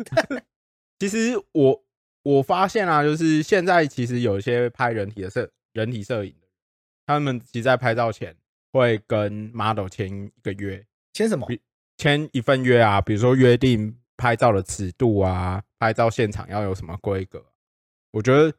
[1.00, 1.84] 其实我
[2.22, 6.48] 我发现啊，就是现在其实有一些拍人体的摄人体摄影的，
[7.08, 8.36] 他们其实在拍照前
[8.72, 11.48] 会跟 model 签一个约，签什么？
[11.98, 13.98] 签一份约啊，比如说约定。
[14.18, 17.46] 拍照的尺度啊，拍照现场要有什么规格？
[18.12, 18.52] 我觉得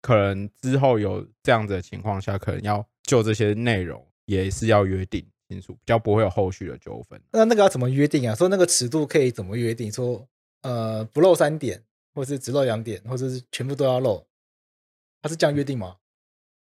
[0.00, 7.20] 可能之后有这样子的情况下，可能要就这些内容也是要约定清楚，比较不会有后续的纠纷。
[7.32, 8.34] 那那个要怎么约定啊？
[8.34, 9.90] 说那个尺度可以怎么约定？
[9.92, 10.24] 说
[10.62, 11.82] 呃不露三点，
[12.14, 14.24] 或是只露两点，或者是全部都要露？
[15.20, 15.96] 他是这样约定吗？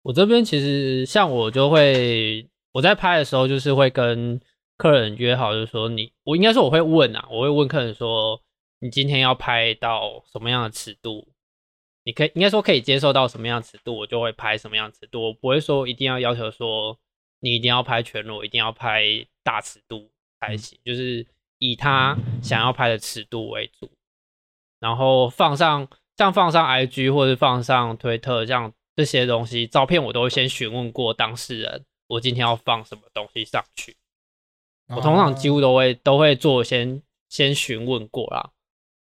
[0.02, 4.42] 我这边其实像我就会我在拍的时候就是会跟。
[4.80, 8.42] 客人约好就是说你，我应该说我会问啊，我会问客人说，
[8.80, 11.28] 你今天要拍到什么样的尺度？
[12.06, 15.22] 你可以应该说可以接受到什么样的尺度，我就会拍什么样的尺度。
[15.22, 16.98] 我不会说一定要要求说
[17.42, 19.04] 你一定要拍全裸，一定要拍
[19.44, 20.10] 大尺度
[20.40, 21.28] 才行，就是
[21.58, 23.92] 以他想要拍的尺度为主，
[24.80, 33.98] 然后放上像放上 IG 或者放上推特这样这些东西照片，我都会先询问过当事人，我今天要放什么东西上去。
[34.96, 38.50] 我通常几乎都会都会做先先询问过啦，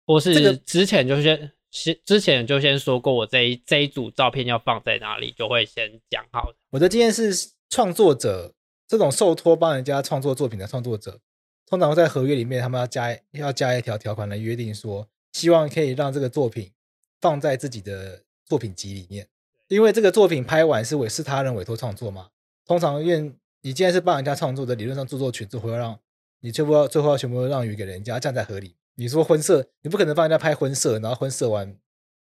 [0.04, 6.52] 或是之前就先先之前就先说过，我这一这一组照片要放在哪里，就会先讲好。
[6.70, 8.52] 我的经验是，创作者
[8.88, 11.20] 这种受托帮人家创作作品的创作者，
[11.66, 16.72] 通常会在合约里面，他们要加要加一条条款来约定说，希望可以让这个作品
[17.20, 19.28] 放在自己的作品集里面，
[19.68, 22.30] 因为这个作品拍完是委是他人委托创作嘛，
[22.66, 23.32] 通常愿。
[23.62, 25.98] 你既然是帮人家创作的，理论上著作权最后要让
[26.40, 28.76] 你最后要最后要全部让与给人家，这样才合理。
[28.94, 31.76] 你说婚摄，你不可能帮人家拍婚摄，然后婚摄完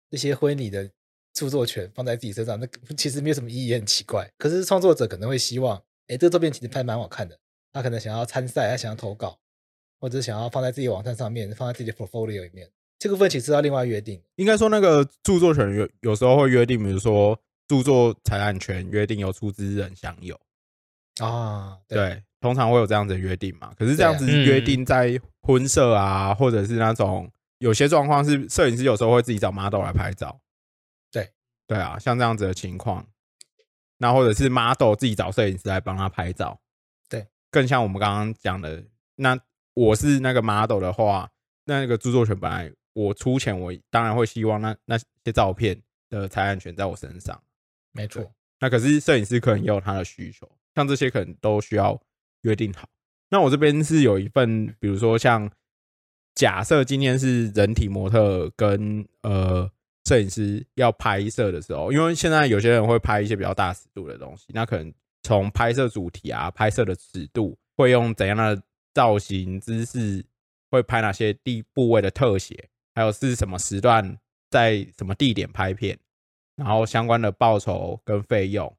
[0.09, 0.89] 这些婚礼的
[1.34, 4.32] 著作权放在自己身上，那其实没有什么意义，也很奇怪。
[4.38, 7.38] 可是创作者可能会希望，哎，这个照片其实拍蛮好看的，
[7.71, 9.38] 他可能想要参赛，他想要投稿，
[9.99, 14.21] 或者想要放在自己网站上面，放在自己的 portfolio 里面，这个部分其实要另外约定。
[14.36, 20.39] 应该说那个著作权有有时候会约定，比如说著作财产权约定由出资人享有。
[21.20, 23.72] 啊对，对，通常会有这样子的约定嘛。
[23.78, 30.39] 可是这样子约定在婚摄啊，或者是那种有些状况是摄影师有时候会自己找 model 来拍照。
[31.11, 31.32] 对，
[31.65, 33.05] 对啊，像这样子的情况，
[33.97, 36.59] 那或者是 model 自己找摄影师来帮他拍照，
[37.09, 38.84] 对，更像我们刚刚讲的，
[39.15, 39.39] 那
[39.74, 41.30] 我是那个 model 的话，
[41.65, 47.41] 那个著作权本来我出钱，我当然会希望那那些照片的财产权在我身上，
[47.91, 48.32] 没错。
[48.59, 52.01] 那可是摄影师可能也有他的需求，像这些可能都需要
[52.43, 52.88] 约定好。
[53.30, 55.51] 那我这边是有一份，比如说像
[56.34, 59.69] 假设今天是人体模特跟呃。
[60.07, 68.63] 摄影师要拍摄的时候，因为现在有些人会拍一些比较大尺度的东西，那可能从拍摄主题啊、拍摄的尺度，会用怎样的
[68.93, 70.25] 造型姿势，
[70.71, 74.17] 会拍哪些地部位的特写，还有是什么时段，
[74.49, 75.99] 在什么地点拍片，
[76.55, 78.76] 然后相关的报酬跟费用，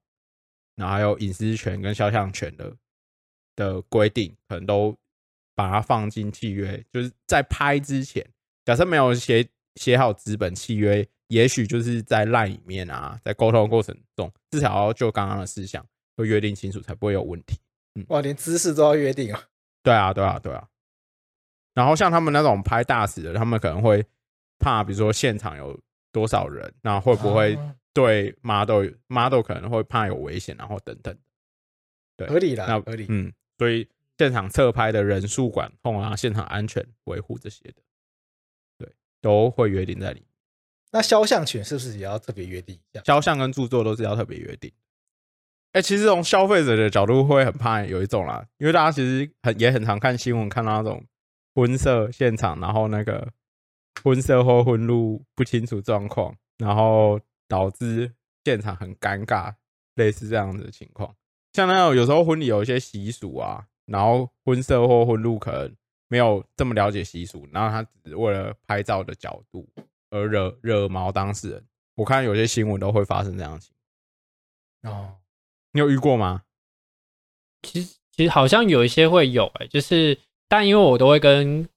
[0.79, 2.73] 然后还有隐私权跟肖像权的
[3.55, 4.97] 的规定，可能都
[5.53, 8.25] 把它放进契约，就是在拍之前，
[8.63, 11.07] 假设没有写写好资本契约。
[11.29, 17.55] 也许就是在 LINE 里面啊，在沟通的过程中，至少要就刚刚的事项都约定清楚，才不会有问题。
[17.93, 19.39] 嗯，哇，连姿势都要约定啊？
[19.83, 20.67] 对啊，对啊，对啊。
[21.75, 24.03] 然后像他们那种拍大使的，他们可能会
[24.57, 25.79] 怕，比如说现场有
[26.11, 27.55] 多少人，那会不会
[27.99, 31.15] 对 model model 可能会怕有危险，然后等等。
[32.15, 33.05] 对，合理啦，那合理。
[33.09, 33.87] 嗯，所以
[34.17, 37.81] 现场侧拍的人数管控啊，现场安全维护这些的，
[38.77, 40.29] 对，都会约定在里面。
[40.91, 43.01] 那肖像权是不是也要特别约定一下？
[43.03, 44.71] 肖像跟著作都是要特别约定。
[45.73, 51.05] 哎、欸，其实从消费者的角度会很怕有一种啦，因为大家其实很也很常看新闻，看到那种
[51.53, 53.31] 婚摄现场，然后那个
[54.03, 57.19] 婚摄或婚录不清楚状况，然后
[57.49, 58.13] 导致
[58.45, 59.53] 现场很尴尬，
[59.95, 61.13] 类似这样子的情况。
[61.51, 65.75] 像那种有时候婚礼有一些习俗啊，然后婚摄或婚录可能
[66.07, 69.67] 没有这么了解习俗，然后他只是为了拍照的角度。
[70.11, 73.71] 而惹惹毛当事人，我看有些新闻都会发生这样的情
[74.81, 74.91] 况。
[74.91, 75.17] 哦，
[75.71, 76.45] 你有遇过吗？
[77.61, 81.69] 其实其实好像有一些会有、欸，哎，就是但因为我都会跟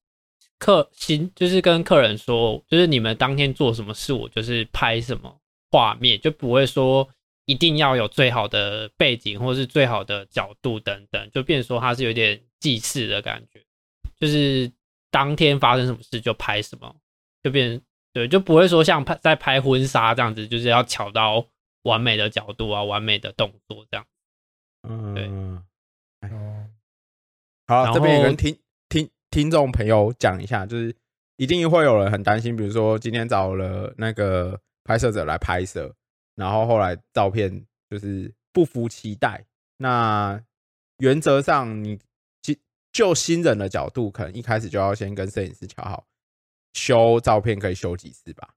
[0.58, 5.38] 客新，就是跟客人说，就是你们当天做什么事，我就是拍什么
[5.72, 7.08] 画面，就不会说
[7.46, 13.60] 一定要有最好的背景或是最好的角度等等，就变成说它是有点祭祀的感觉，
[14.20, 14.70] 就是
[15.10, 16.94] 当天发生什么事就拍什么，
[17.42, 17.82] 就变。
[18.14, 21.46] 对，就不会说像拍在拍婚纱这样子，就是要巧到
[21.84, 24.06] 完美的角度啊，完美的动作这样。
[24.86, 26.28] 嗯，对。
[26.28, 26.68] 哦，
[27.66, 28.58] 好，这边也跟听
[28.90, 30.94] 听听众朋友讲一下，就是
[31.38, 35.94] 一定会有人很担心，比如说今天找了那个拍摄者来拍摄，
[36.34, 39.44] 然后后来照片就是不符期待。
[39.76, 40.42] 那
[40.98, 41.98] 原则上，你
[42.92, 46.04] 就新人的角度，可能一开始就要先跟摄影师调好。
[46.74, 48.48] 修照片可以修几次吧，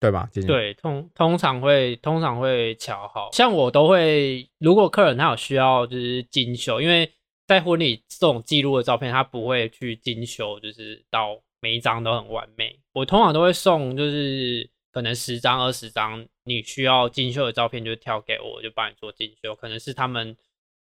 [0.00, 0.28] 对吧？
[0.32, 7.12] 对，通通常会通常会乔好，像我都会，如果客人他有需要就是精修，因为
[7.46, 12.80] 在婚礼这种记录的照片，他不会去精修，就是到每一张都很完美。
[12.92, 19.54] 我通常都会送，就是可能十张二十张，你需要精修的照片就挑给我，我就帮你做精修。
[19.54, 20.34] 可能是他们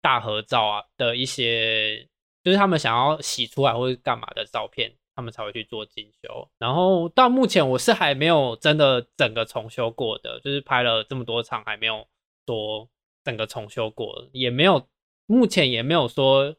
[0.02, 2.06] 大合照啊的一些，
[2.44, 4.92] 就是他们想要洗出来或者干嘛的照片。
[5.14, 12.06] 他们才会去做精修，然后到目前我是还没有真的整个重修过的，就是拍了这么多场还没有
[12.46, 12.88] 说
[13.22, 14.88] 整个重修过，也没有，
[15.26, 16.56] 目前也没有说，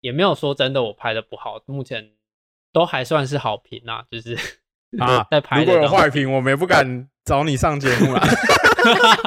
[0.00, 2.16] 也没有说真的我拍的不好，目前
[2.72, 4.36] 都还算是好评啊，就是
[4.98, 5.60] 啊，在拍。
[5.60, 8.22] 如果有坏评，我们也不敢找你上节目啦。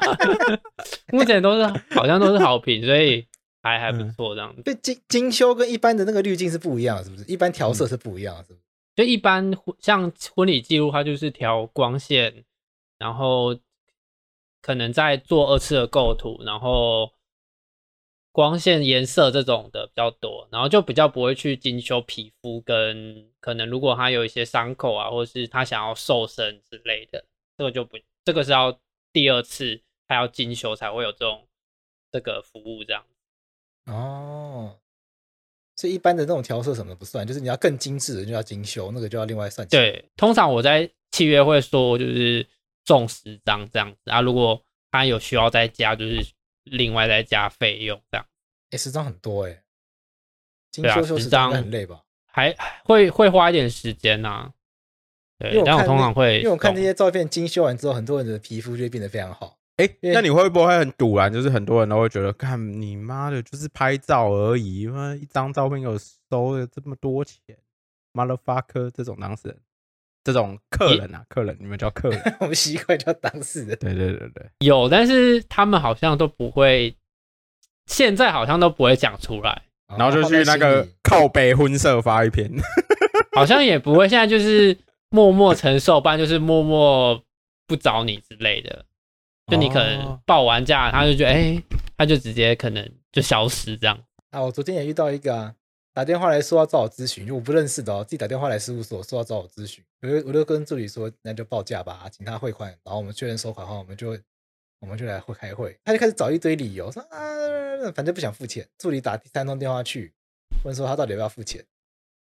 [1.11, 3.27] 目前都是好像都是好评， 所以。
[3.63, 4.61] 还还不错，这样子。
[4.61, 7.25] 对，精精修跟一般的那个滤镜是不一样，是不是？
[7.25, 8.61] 一般调色是不一样的，是不是？
[8.95, 9.51] 就一般
[9.81, 12.45] 像婚礼记录，它就是调光线，
[12.97, 13.53] 然后
[14.61, 17.11] 可能再做二次的构图，然后
[18.37, 27.25] 光线、颜色这种的比较多，然后就比较不会去精修皮肤跟可能如果他有一些伤口啊，或者是他想要瘦身之类的，
[27.57, 28.79] 这个就不，这个是要
[29.11, 31.47] 第二次他要精修才会有这种
[32.11, 33.03] 这个服务这样。
[33.85, 34.77] 哦，
[35.75, 39.79] 所以一般的那种调色什么的不算，就是你要更精致的就要精修，那个就要另外算钱。
[39.79, 42.45] 对，通常我在契约会说就是
[42.85, 46.23] 送十张这样子啊，如果他有需要再加，就是
[46.71, 48.25] 另外再加费用这样。
[48.71, 49.63] 哎，十张很多哎，
[50.71, 52.03] 精修修十张很累吧？
[52.25, 54.53] 还会会花一点时间呐、啊。
[55.39, 59.57] 对，但我通常会，因为我看那些照片精修完之后，很多人的皮肤就会变得非常好。
[59.77, 61.31] 哎、欸，那你会不会很堵然？
[61.31, 65.95] 就是很多人都会觉得，看你妈的，就是拍照而已，妈一张照片给我
[66.29, 67.39] 收了这么多钱
[68.13, 69.59] ，motherfucker 这种当事人
[70.27, 73.77] 这种客人啊，客人，你们叫客人， 我们习惯叫当事人。
[73.79, 76.93] 对对对对，有，但是他们好像都不会，
[77.85, 79.61] 现在好像都不会讲出来，
[79.97, 82.51] 然后就去那个靠北婚社发一篇，
[83.33, 84.77] 好像也不会，现在就是
[85.09, 87.23] 默默承受，不然就是默默
[87.65, 88.83] 不找你之类的。
[89.49, 91.63] 就你可能报完价，他就觉得，哎、欸，
[91.95, 93.97] 他就直接可能就消失这样。
[94.31, 95.53] 啊，我昨天也遇到一个啊，
[95.97, 104.15] 打电话来说要找我咨询，就我不认识的哦，自己打电话来事务所说要找我咨询，我就我就跟助理说，那就报价吧，请他汇款，然后我们确认收款后，我们就
[104.79, 105.75] 我们就来会开会。
[105.83, 107.17] 他就开始找一堆理由，说啊，
[107.95, 108.63] 反正不想付钱。
[108.77, 110.13] 助理打第三通电话去
[110.63, 111.65] 问说他到底要不要付钱，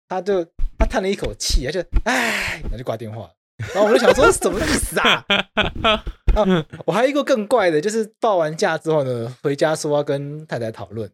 [0.10, 0.44] 他就
[0.78, 3.32] 他叹了一口气，他就唉，那就挂电话。
[3.74, 5.24] 然后我就想说什么意思啊？
[6.36, 11.10] 啊，我还有一个更怪的，就是报完价之后呢，回家说要跟太太讨论，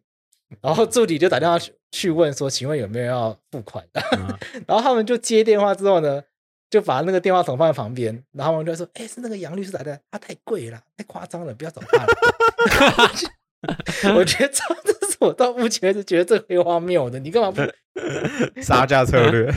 [0.60, 1.58] 然后助理就打电话
[1.92, 4.02] 去问说，请问有没有要付款的？
[4.66, 6.22] 然后他们就接电话之后呢，
[6.70, 12.08] 就把那个电话筒放在旁边，然后我们就说，哎，是那个杨律师打的，他太贵了，太夸张了，不要找他了。
[14.16, 17.60] 我觉得这这是我到目前为止觉得最荒谬的，你干嘛不
[18.62, 19.52] 杀价策略？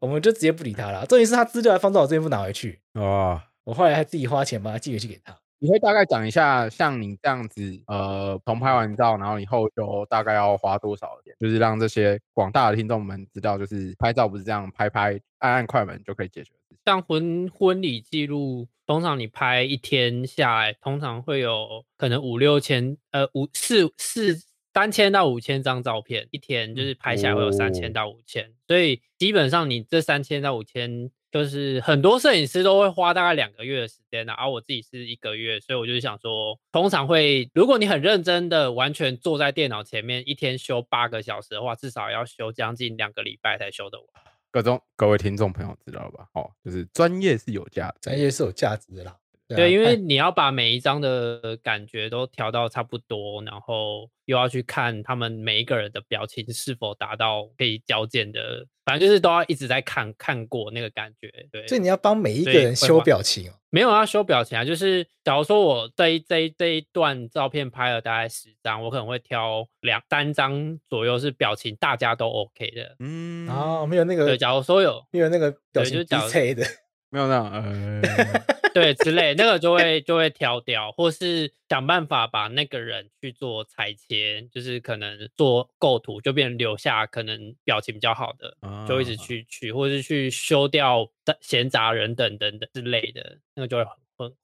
[0.00, 1.06] 我们就直接不理他了。
[1.06, 2.80] 重点是他资料还放在我这边不拿回去。
[2.94, 5.36] 哦，我后来还自己花钱把它寄回去给他。
[5.60, 11.34] 你会大概讲一下，像你这样子，呃，从拍完照，然后以后就大概要花多少钱？
[11.38, 16.52] 就是让这些广大的听众们知道，就是拍照不是这样拍拍按按快门就可以解决。
[16.84, 24.46] 像婚婚礼记录，通常你拍一天下来，通常会有可能五六千，呃，五四四。
[24.74, 44.06] 三千到五千张照片，一天就是拍下来会有三千到五千，所以基本上你这三千到五千，就是很多摄影师都会花大概两个月的时间的，而我自己是一个月，所以我就想说，通常会，如果你很认真的完全坐在电脑前面，一天修八个小时的话，至少要修将近两个礼拜才修得完。
[44.50, 46.26] 各种各位听众朋友知道吧？
[46.32, 49.14] 哦，就是专业是有价，专业是有价值的啦。
[49.48, 61.32] 对，对，因为你要把每一张的感觉都调到差不多，然后又要去看他们每一个人的表情是否达到可以交件的，反正就是都要一直在看看过那个感觉。
[61.50, 63.54] 对，所以你要帮每一个人修表情哦？
[63.70, 72.96] 没有要修表情啊，就是假如说我这一这一这一段照片拍了大概十张，我可能会挑两三张左右是表情大家都 OK 的。
[72.98, 76.64] 嗯，然后没有那个，对，假如说有没有那个表情低配的。
[77.10, 78.02] 没有那样，呃，
[78.74, 88.56] 对，之类那个就会就会挑掉，或是想办法把那个人去做裁切，就是可能做构图，就变成留下可能表情比较好的，
[88.86, 93.92] 就一直去去，或是去修掉闲杂人等等等之类的，那个就会很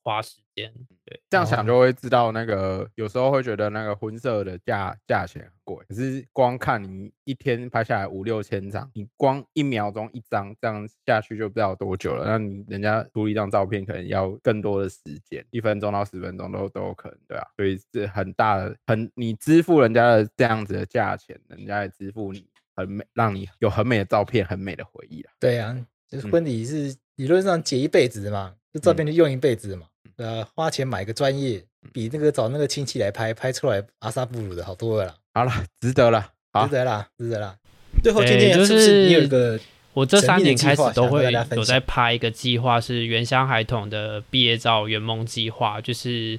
[0.02, 0.72] 花时间。
[1.04, 12.24] 对，这样想就会知道，那个有时候会觉得那个婚摄的价价钱很贵，可是光看你一天拍下来五六千张，你光一秒钟一张这样下去就不知道多久了。
[12.26, 17.46] 那你人家出一张照片可能要更多的时间，一分钟到十分钟都都有可能，对啊。
[17.56, 25.32] 所以是很大的很，你支付人家的这样子的价钱，人家也支付你很美，让你有很美的照片，很美的回忆啊。
[25.38, 25.76] 对啊，
[26.08, 29.86] 就是婚礼是理论上结一辈子的嘛，这照片就用一辈子的嘛。
[30.16, 35.14] 呃，花钱买个专业，比那个找那个亲戚来拍，拍出来阿萨布鲁的好多了啦。
[35.32, 37.56] 好了，值得了，值得了，值得了。
[38.02, 39.58] 最后今天就是你有一个，
[39.92, 46.38] 我这三年开始都会有在拍一个计划，是原乡孩童的毕业照圆梦计划，就是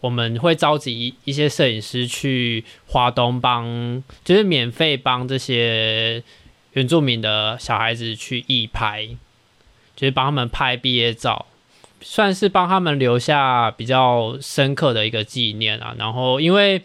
[0.00, 6.22] 我们会召集一些摄影师去华东帮，就是免费帮这些
[6.72, 9.08] 原住民的小孩子去义拍，
[9.96, 11.46] 就是帮他们拍毕业照。
[12.00, 15.94] 算是帮他们留下比较深刻的一个纪念啊。
[15.98, 16.82] 然后，因为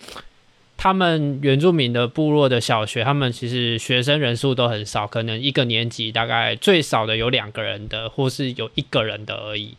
[0.77, 9.75] 他们原住民的部落的小学，他们其实学生人数都很少，可能一个年级大概最少的有两个人的，或是有一个人的而已。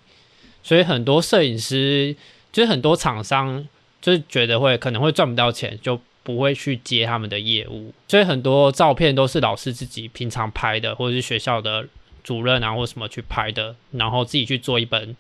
[0.63, 2.15] 所以很多摄影师，
[2.53, 3.67] 就是很多厂商，
[4.01, 7.93] 就是觉得会可能会赚不到钱，就不会去接他们的业务。
[8.07, 11.87] 所以很多照片都是老师自己平常拍的，或者是学校的。
[12.25, 15.17] 主任啊，或什么去拍的，然后自己去做一本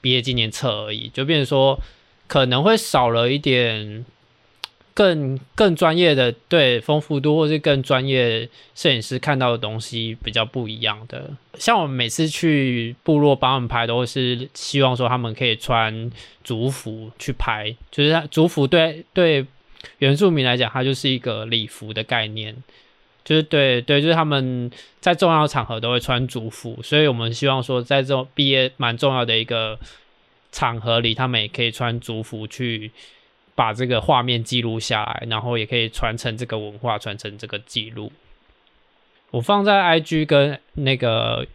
[0.00, 1.80] 毕业纪念册而已，就变成说
[2.26, 4.04] 可能会少了一点
[4.92, 11.30] 更更专业的对丰富度，或是更专业摄影师看到的东西比较不一样的。
[11.58, 16.10] 像我们每次去部落帮他们拍，都是希望说他们可以穿
[16.44, 19.44] 族服去拍，就是族服对对
[19.98, 22.54] 原住民来讲，它就是一个礼服的概念。
[23.24, 24.70] 就是对对，就是他们
[25.00, 29.78] 在重要场合都会穿族服，所以我们希望说，在这种毕业蛮重要的一个
[30.52, 32.90] 场合里，他们也可以穿族服去
[33.54, 38.12] 把这个画面记录下来，然后也可以传承这个文化，传承这个记录。
[39.30, 41.46] 我放在 IG 跟那个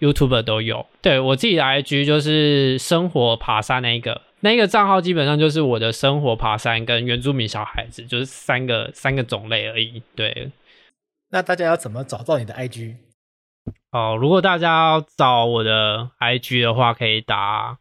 [0.00, 0.86] YouTube 都有。
[1.00, 10.02] 对，我自己的 IG 就是生活爬山那一个，那个账号基本上就是我的生活爬山跟原住民小孩子，就是三个三个种类而已。
[10.16, 10.50] 对，
[11.30, 12.96] 那大家要怎么找到你的 IG？
[13.90, 17.78] 哦，如果大家要找我的 IG 的话，可以打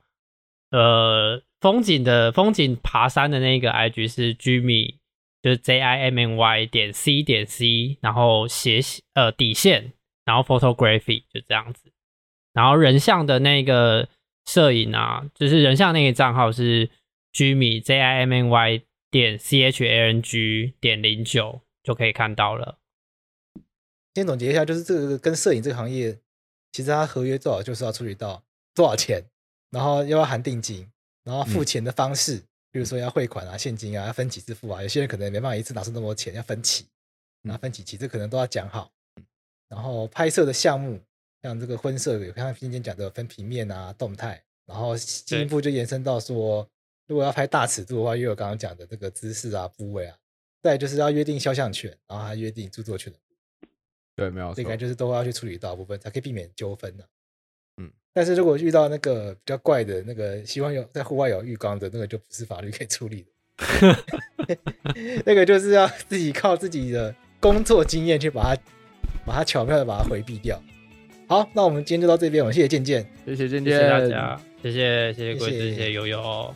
[0.71, 4.95] 呃风景的风景爬山的那个 IG 是 Jimmy，
[5.41, 8.79] 就是 J I M N Y 点 C 点 C，然后斜
[9.13, 9.93] 呃底线，
[10.25, 11.91] 然后 Photography 就这样子。
[12.53, 14.07] 然后人像的那个
[14.45, 16.89] 摄影啊，就是人像那个账号是
[17.33, 18.81] Jimmy J I M N Y
[19.11, 22.77] 点 C H A N G 点零九就可以看到了。
[24.17, 26.17] 先总结一下，就是这个跟摄影这个行业，
[26.71, 28.43] 其实它合约最好就是要处理到
[28.73, 29.23] 多少钱，
[29.69, 30.89] 然后又要含定金，
[31.23, 34.81] 然后付钱的方式，嗯、比如说要汇款啊、现金啊，要分几次付啊。
[34.81, 36.87] 有些人可能没办法一次拿出那么多钱，要分期，
[37.43, 38.91] 那分几期，这可能都要讲好。
[39.69, 40.99] 然后拍摄的项目，
[41.43, 46.67] 像这个婚摄，有像今天讲的分平面啊、动态，然后进一步就延伸到说，
[47.05, 50.17] 如果要拍大尺度的话，又有刚刚讲的这个姿势啊、部位啊，
[50.63, 53.19] 再就是要约定肖像权，然后还约定著作权的。
[54.17, 57.07] 对，没有，这个就是都要去处理到部分，才可以避免纠纷的。
[57.79, 63.29] 嗯，但是如果遇到那个比较怪的那个，希望有在户外有浴缸的那个，就不是法律可以处理的。
[65.23, 68.61] 那个就是要自己靠自己的工作经验去把它，
[69.23, 70.59] 把它巧妙的把它回避掉。
[71.27, 76.55] 好，那我们今天就到这边，我们谢谢健健，谢谢健健，谢谢大家，谢谢谢谢贵子，谢谢悠悠。